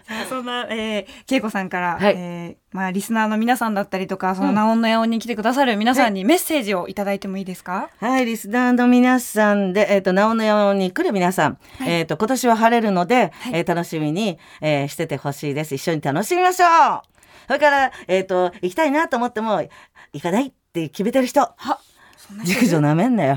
[0.28, 2.14] そんな、えー、恵子さんから、はい。
[2.16, 7.90] えーまあ、リスナーの皆さんだったりとか、その、うんナオンのヤオンに来てくださる皆さんにメッセージをいただいてもいいですか？
[8.00, 11.90] はい、リスナーの皆さんで、えっ、と、なおのように来る皆さん、はい。
[11.90, 13.52] えっ、と、今年は晴れるので、はい。
[13.54, 15.74] えー楽しみに、えーしててほしいです。
[15.74, 17.17] 一緒に楽しみましょう
[17.48, 19.66] それから、えっ、と、行きたいなと思っても、
[20.12, 21.80] 行かないって決めてる人、は、
[22.16, 22.60] そんな人いる？
[22.60, 23.36] 熟女なめんなよ。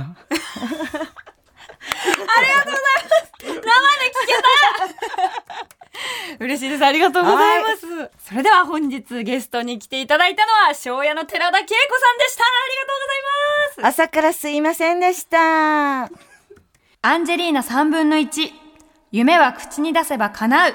[3.39, 3.63] 生で聞
[4.27, 4.33] け
[6.37, 6.85] た嬉しいです。
[6.85, 7.79] ありがとうございます。
[8.27, 12.43] それでは本日ゲストに来ていただいたのは、庄屋の寺田恵子さんでした。
[12.43, 12.99] ありがとう
[13.77, 14.01] ございます。
[14.01, 16.09] 朝からすいませんでした。
[17.01, 18.51] アンジェリーナ3分の1。
[19.11, 20.73] 夢は口に出せば叶う。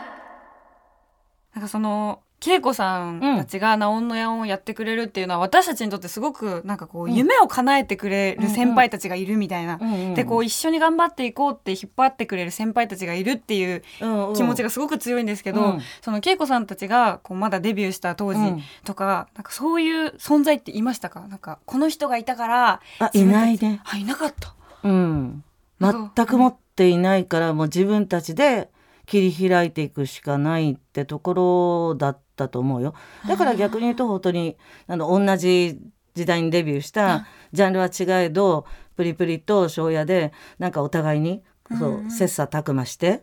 [1.55, 9.79] なんかその、恵子さんたちがナオンのヤオンをやってくれるっていうのは、私たちにとってすごくなんかこう、夢を叶えてくれる先輩たちがいるみたいな。
[10.15, 21.21] で、こう一緒に頑張っていこうって引っ張ってくれる先輩たちがいるっていううん、うん気持ちがすごく強いんですけど、うんその恵子さんたちがこうまだデビューした当時うんとか、なんかそういう存在っていましたか？
[21.29, 23.81] なんかこの人がいたからあ、いないね。
[23.85, 25.45] あいなかったうん。
[25.81, 28.71] 全く持っていないからもう自分たちで
[29.05, 32.95] 切り開いていくしかないってところだったと思うよ。
[33.29, 34.57] だから逆に言うと本当に
[34.87, 35.79] あの同じ
[36.15, 38.67] 時代にデビューしたジャンルは違えど
[38.97, 41.43] プリプリと庄屋でなんかお互いに
[41.79, 43.23] そう切磋琢磨して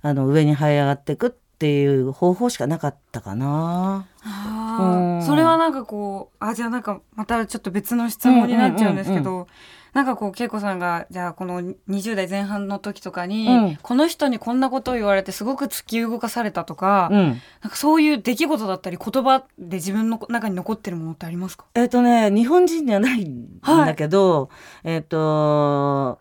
[0.00, 1.30] あの上に這い上がっていくっ
[1.62, 4.06] ていう方法しかなかったかな。
[4.24, 9.46] あそれはなんかこうあじゃあなんかまたちょっと別の質問になっちゃうんですけど、うんうんうんうん。
[9.92, 21.66] なんかこう恵子さんがじゃあこの20代前半の時とかに、うん、この人にこんなことを言われてすごく突き動かされたとか、うん、なんかそういう出来事だったり言葉で自分の中に残ってるものってありますか？
[21.74, 24.50] えっ、ー、とね日本人にはないんだけど、
[24.82, 26.18] はい、えっ、ー、と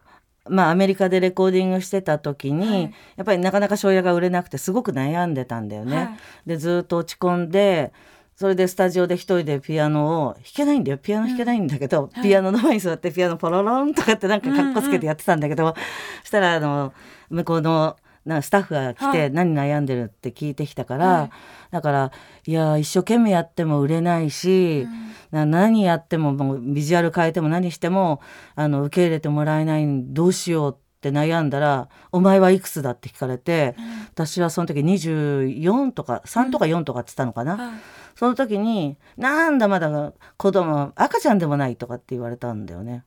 [0.51, 2.81] まあ、アメリカでレコーディングしてた時に、はい、
[3.15, 5.95] やっぱりなかなか庄屋が売れなくてすごく悩んでたんだよね。
[5.95, 6.09] はい、
[6.45, 7.93] でずっと落ち込んで
[8.35, 15.75] それでスタジオで一人でピアノを弾けないんだよピアノ弾けないんだけど、うん、ピアノの前に座ってピアノポロロンとかってなんかかっこつけてやってたんだけど、うんうん、
[16.21, 16.93] そしたらあの
[17.29, 21.29] 向こうのなスタッフが来て何悩んでるって聞いてきたから、はい、
[21.71, 22.11] だから
[22.45, 24.87] いや一生懸命やっても売れないし、
[25.31, 28.21] うん、何やってももうビジュアル変えても何しても
[28.55, 37.57] あの受け入れてもらえないどうしようって悩んだら「お前はいくつだ?」って聞かれて、うん、私はその時24とか3とか4とかって言ったのかな。
[37.57, 37.79] はい
[38.15, 43.03] その時に「なんだまだ子供赤ちゃんでもない」とかって言われたんだよね。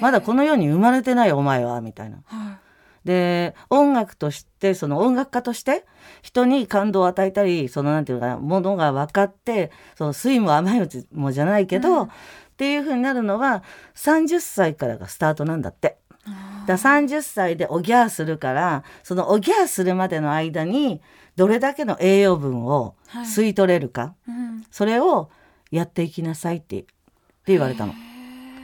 [0.00, 2.18] まだこの世に生まれてないお前はみたいな。
[2.24, 2.58] はい、
[3.04, 5.84] で音楽としてその音楽家として
[6.22, 12.08] 人に感動を与えたりそのなんていうかなものが分かってその酸いも甘いうちもじゃないけど、うん、っ
[12.56, 13.62] ていうふうになるのは
[13.94, 15.98] 30歳からがスタートなんだって。
[16.66, 21.02] だ30歳でおぎゃーするからそのおぎゃーするまでの間に
[21.36, 22.94] どれだけの栄養分を
[23.26, 25.30] 吸い取れるか、はいうん、それを
[25.70, 27.92] やっていきなさいってって言われたの。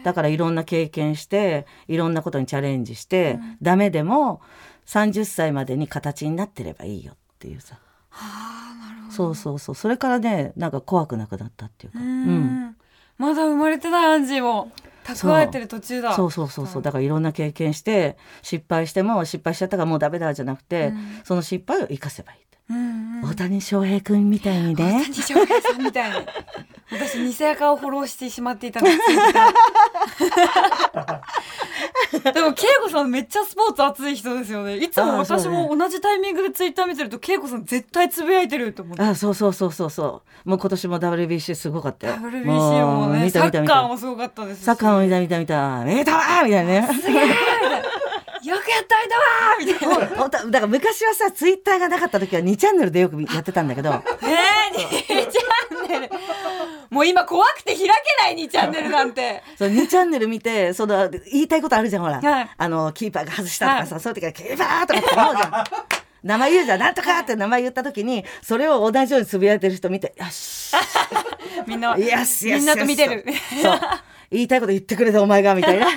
[0.05, 4.41] だからいろんな経験していろんなことにチャレンジして、うん、ダメでも
[4.87, 7.79] 30歳までに形になってればいいよっていうさ。
[8.09, 9.13] はあ、なるほど。
[9.13, 9.75] そうそうそう。
[9.75, 11.99] それからねなんか怖くなくなったっていうか。
[11.99, 12.77] うん、うん、
[13.19, 14.73] まだ生まれてないアンジーも
[15.05, 16.15] 蓄えてる途中だ。
[16.15, 16.31] そう。
[16.31, 25.03] そうそうそうだからいろんな経験して失敗しても失敗しちゃったからもうダメだじゃなくて、うん、その失敗を生かせばいいうんうん、大谷翔平君みたいにね。
[25.03, 26.27] 大谷翔平さんみたいに。
[26.93, 28.99] 私偽アカをフォローしてしまっていたんです
[32.33, 32.53] でも恵
[32.83, 34.77] 子さんめっちゃスポーツ熱い人ですよね。
[34.77, 39.03] いつも私も同じタイミングでツイッター見てると恵子さん絶対つぶやいてると思って。
[39.03, 40.49] あそうそうそうそうそう。
[40.49, 42.15] もう今年も WBC すごかったよ。
[42.15, 45.85] WBC もねサッカーもすごかったですサッカーも見た見た見た。
[45.85, 46.89] 見たわみたいなね。
[47.01, 47.27] すげえ
[48.43, 49.23] よくやったいだわ
[49.59, 50.29] みたいな。
[50.29, 53.91] だから昔はさ、ツイッターがなかった時は2チャンネルでよくやってたんだけど。
[53.91, 56.11] えー、2チャンネル。
[56.91, 57.89] もう今怖くて開け
[58.23, 59.43] ない2チャンネルなんて。
[59.59, 62.21] そう、2チャンネル見て、その、言いたいことあるじゃん、ほら。
[62.21, 65.65] はい、あの、キーパーが外したとかさ、はい、そういう時は、キーパーとかって思うじゃん。
[66.23, 70.75] 名前言うじゃん、なんとかって名前言った時に、それを同じようにつぶやいてる人見て、よし。
[71.67, 73.25] みんな、よし、みんなと見てる。
[73.63, 73.81] そう。
[74.31, 75.89] 言いたいこと言ってくれたお前が、みたいな。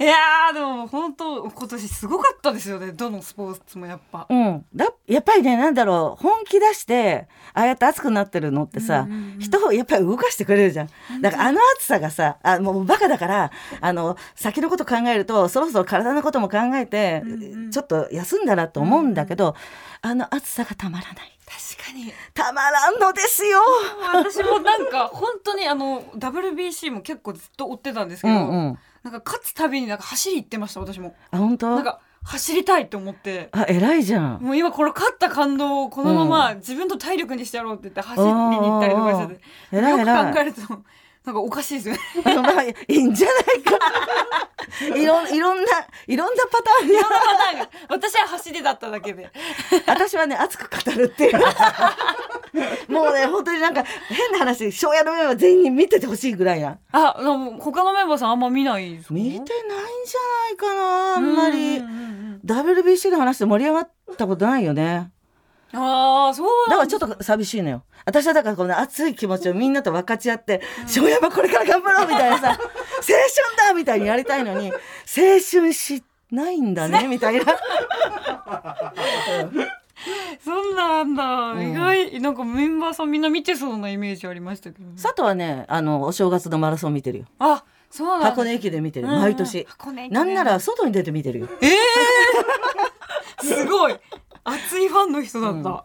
[0.00, 4.26] いやでも本当今年すごかったですよねどのスポーツもやっぱ。
[4.30, 10.88] うん、だやっぱりねなんだろう本気出してああやって熱くなってるのってさ、うんうんうん、人をやっぱり動かしてくれるじゃん。
[11.20, 13.50] だからあの暑さがさあもうバカだから
[13.82, 19.48] あの先のこと考えるとそろそろ体のことも考えて、うんうん、ちょっと休んだらと思うんだけど、
[20.02, 21.36] うんうん、あの暑さがたまらない。
[21.76, 22.10] 確かに。
[22.32, 23.60] たまらんのですよ。
[24.14, 31.14] 私もなんか本当にあの WBC も結構ずっと追ってたんですけど、うんうんなんか勝つたびになんか走り行ってました私も。
[31.30, 31.74] あ本当？
[31.74, 33.48] なんか走りたいと思って。
[33.52, 34.42] あ偉いじゃん。
[34.42, 39.40] もう今この勝った感動をこのまま自分と体力にしてやろうって言って走りに行ったりとかしてて。
[39.72, 40.26] 偉い偉い。
[40.28, 40.60] よく考えると
[41.30, 42.00] なんかおかしいですよね。
[42.42, 43.78] まあいいんじゃないか。
[44.96, 45.70] いろいろんな
[46.06, 47.70] いろんなパターンいろんなパターンが。
[47.88, 49.30] 私は走りだっただけで。
[49.86, 51.38] 私はね熱く語るっていう。
[52.92, 56.78] もうね本当になんか変な話庄屋のメンバー全員に見ててほしいぐらいな。
[56.90, 57.14] あ
[57.60, 65.12] 他のメンバーさんあんま見ない見てないんじゃないかなあんまり、うんうんうん、WBC の話で盛り上がったことないよね。
[65.72, 72.66] ああそうだからちょっと寂しいのよ私はだからこの熱い気持ちをみんなと分かち合って「庄、うん、山これから頑張ろう」みたいなさ「青春
[73.68, 74.78] だ!」みたいにやりたいのに青
[75.50, 77.44] 春しないんだねみたいな。
[80.42, 82.20] そんなんだ、うん、意外。
[82.20, 87.24] なんかメンバーさんみんな見てそうなイメージありましたけど、ね、佐藤はねあのお正月のマラソン見てるよ。
[87.38, 89.66] あそうなん箱根駅で見てる、毎年。
[90.10, 91.48] なんなら外に出て見てるよ。
[91.60, 93.96] ええー、 すごい。
[94.44, 95.74] 熱いファンの人だった、うん。
[95.74, 95.80] い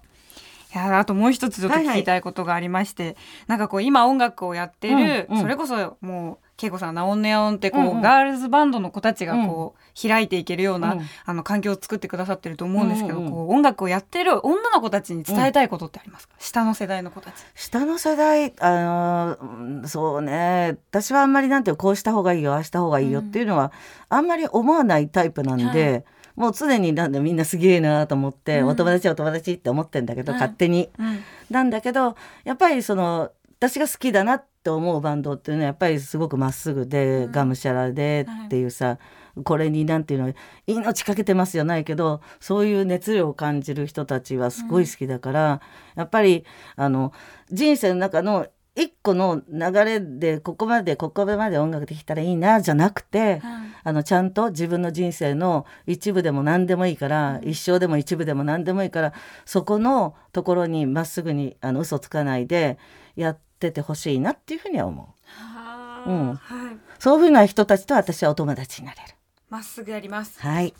[0.78, 8.02] やあともう一つちょっと聞きたいことがありまして、はいはい、なんかこう今音楽をやってる、うんうん、それこそもう恵子さんナオンネオンってこう、うんうん。
[8.02, 11.02] ガールズバンドの子たちがこう、開いていけるような、うん。
[11.26, 17.36] あの環境を作ってくださってると思うんですけど、うんうんこう音楽をやってる女の子たちに伝えたいことってありますか、下の世代の子たち。
[17.56, 20.78] 下の世代あのうんそうね。
[20.90, 23.72] 私はあんまりなんていうこうした方がいいよああした方がいいよっていうのは、
[24.10, 26.06] あんまり思わないタイプなんで、
[26.36, 28.68] もう常になんでみんなすげえなと思って、うん。
[28.68, 30.90] お友達はお友達って思ってんだけど、はい勝手に。
[31.00, 31.20] うん。
[31.50, 37.32] なんだけどやっぱりその私が好きだなって思うバンドっていうのはやっぱりすごくまっすぐで、うん。
[37.32, 38.98] がむしゃらでっていうさ、
[39.44, 40.34] これになんていうの
[40.66, 45.62] 命かけてますじゃないけどそういう熱量を感じる人たちはすごい好きだから、
[45.96, 47.12] やっぱりあの
[47.52, 53.42] 人生の中の一個の流れでここまでここまで音楽できたらいいなじゃなくて、
[53.84, 59.14] あのちゃんと自分の人生の一部でも何でもいいから、一生でも一部でも何でもいいから
[59.46, 62.78] そこのところにまっすぐにあの嘘つかないで
[63.16, 65.08] やっててほしいなっていうふうには思う。
[65.26, 66.36] はうん。
[66.36, 66.78] はい。
[67.00, 69.16] そういうふうな人たちと私はお友達になれる。
[69.50, 70.40] まっすぐやります。
[70.42, 70.74] はい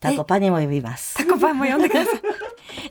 [0.00, 1.14] タコパにも呼びます。
[1.14, 2.20] タコパンも呼んでください。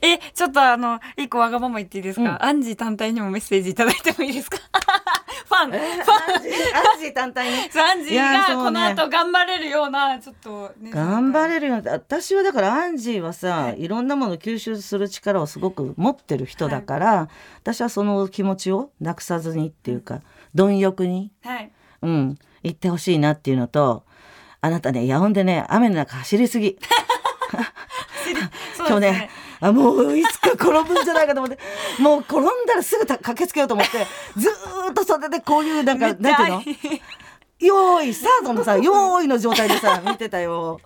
[0.02, 2.36] え、ちょっとあの、一個わがまま言っていいですか、うん。
[2.40, 4.58] アンジー単体にもメッセージいただいてもいいですか？
[5.50, 5.82] ファン、ファン。
[5.82, 6.52] アンジー
[7.00, 7.56] ジー単体に？
[7.80, 11.54] アンジーがこの後頑張れるような、ちょっと、ね、頑張る。
[11.54, 13.82] れるように私はだからアンジーはさ、はい。
[13.82, 17.28] い、ろんなものを吸収する力をすごく持ってる人だから、
[17.60, 20.20] 私はその気持ちをなくさずにっていうか
[20.54, 21.72] 貪欲に、はい。
[22.02, 24.04] うん、言ってほしいなっていうのと
[24.62, 26.78] あなたね野音でね雨の中走りすぎ。
[28.78, 29.30] 今日ね。
[29.60, 31.58] あもういつか転ぶんじゃないかと思って。
[32.00, 34.06] もう転んだらすぐた駆けつけようと思って
[34.36, 36.62] ずーっと袖でこういうなんかなんていうの？
[37.60, 40.80] よーいスタートのさよーいの状態でさ 見てたよ。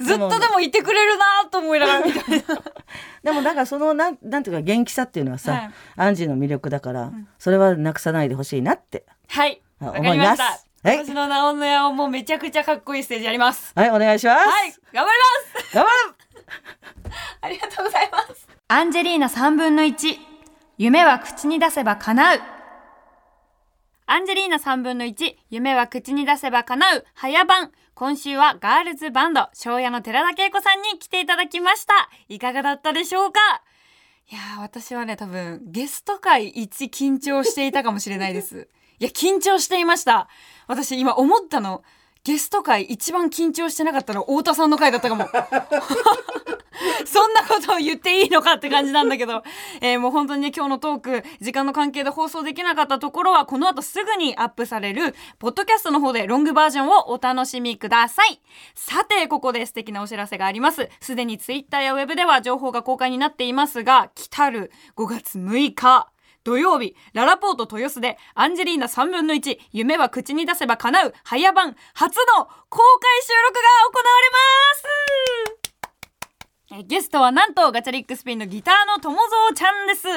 [0.00, 2.20] ずっとでもいてくれるなと思いながら見て
[3.24, 5.70] でもなんかそのなんなんていうか元気さっていうのはさ、はい。
[5.96, 9.04] アンジーの魅力だから、それはなくさないでほしいなって。
[9.28, 9.60] はい。
[9.80, 10.42] 思います。
[10.42, 13.72] はい私のナオンのヤオもめちゃくちゃかっこいいステージやります。
[13.76, 14.74] はいお願いします、はい。
[14.92, 15.18] 頑張り
[15.54, 16.14] ます頑張る
[17.40, 18.48] ありがとうございます。
[18.66, 20.18] アンジェリーナ3分の1。
[20.78, 22.40] 夢は口に出せば叶う。
[24.06, 25.36] アンジェリーナ3分の1。
[25.50, 27.06] 夢は口に出せば叶う。
[27.14, 27.70] 早番。
[27.94, 32.10] 今週はガールズバンド、庄屋の寺田恵子さんに来ていただきました。
[32.28, 33.38] いかがだったでしょうか？
[34.28, 38.68] いやー、私はね、多分、ゲスト会一緊張していたかもしれないです。
[39.02, 40.28] いや、緊張していました。
[40.68, 41.82] 私今思ったの。
[42.22, 45.26] ゲスト会一番緊張してなかったの太田さんの回だったかも。
[47.04, 49.42] そんなことを言っていいのかって感じなんだけど、
[49.80, 58.40] えーもう本当にね、今日のトーク、時間の関係で放送できなかったところは、この後すぐにアップされる、ポッドキャストの方でロングバージョンをお楽しみください。
[58.76, 60.88] さて、ここで素敵なお知らせがあります。
[61.00, 66.11] すでにツイッターやウェブでは情報が公開になっていますが、来たる5月6日、
[66.44, 74.38] 土曜日、ララポート豊洲で、アンジェリーナ3分の1、夢は口に出せば叶う、早番、初の公開収録が行われま
[74.76, 75.62] す。
[76.88, 80.08] ゲストはなんとガチャリックスピンのギターの友蔵ちゃんです、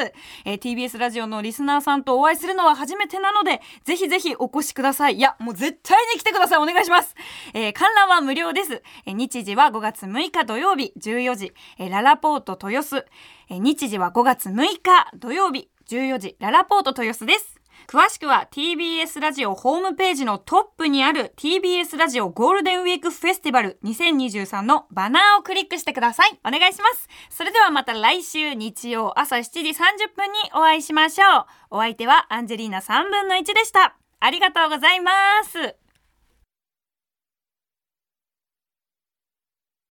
[0.46, 5.18] えー TBS ラジオのリスナーさんとお会いするのは初めてなのでぜひぜひお越しください。
[5.18, 6.60] いやもう絶対に来てください。
[6.60, 7.14] お願いします、
[7.54, 13.06] えー観覧は無料です、えー日時は5月6日土曜日14時、えーララポート豊洲、
[13.50, 15.68] え日時は5月6日土曜日。
[15.90, 17.56] 14時ララポート豊洲です
[17.88, 26.40] 詳しくは TBS ラジオホームページのトップにある TBS ラジオゴールデンウィークフェスティバル2023のバナーをクリックしてください。
[26.44, 27.08] お願いします。
[27.30, 29.74] それではまた来週日曜朝7時30
[30.16, 31.46] 分にお会いしましょう。
[31.72, 33.96] お相手はアンジェリーナ3分の1でした。
[34.20, 35.12] ありがとうございま
[35.44, 35.85] す。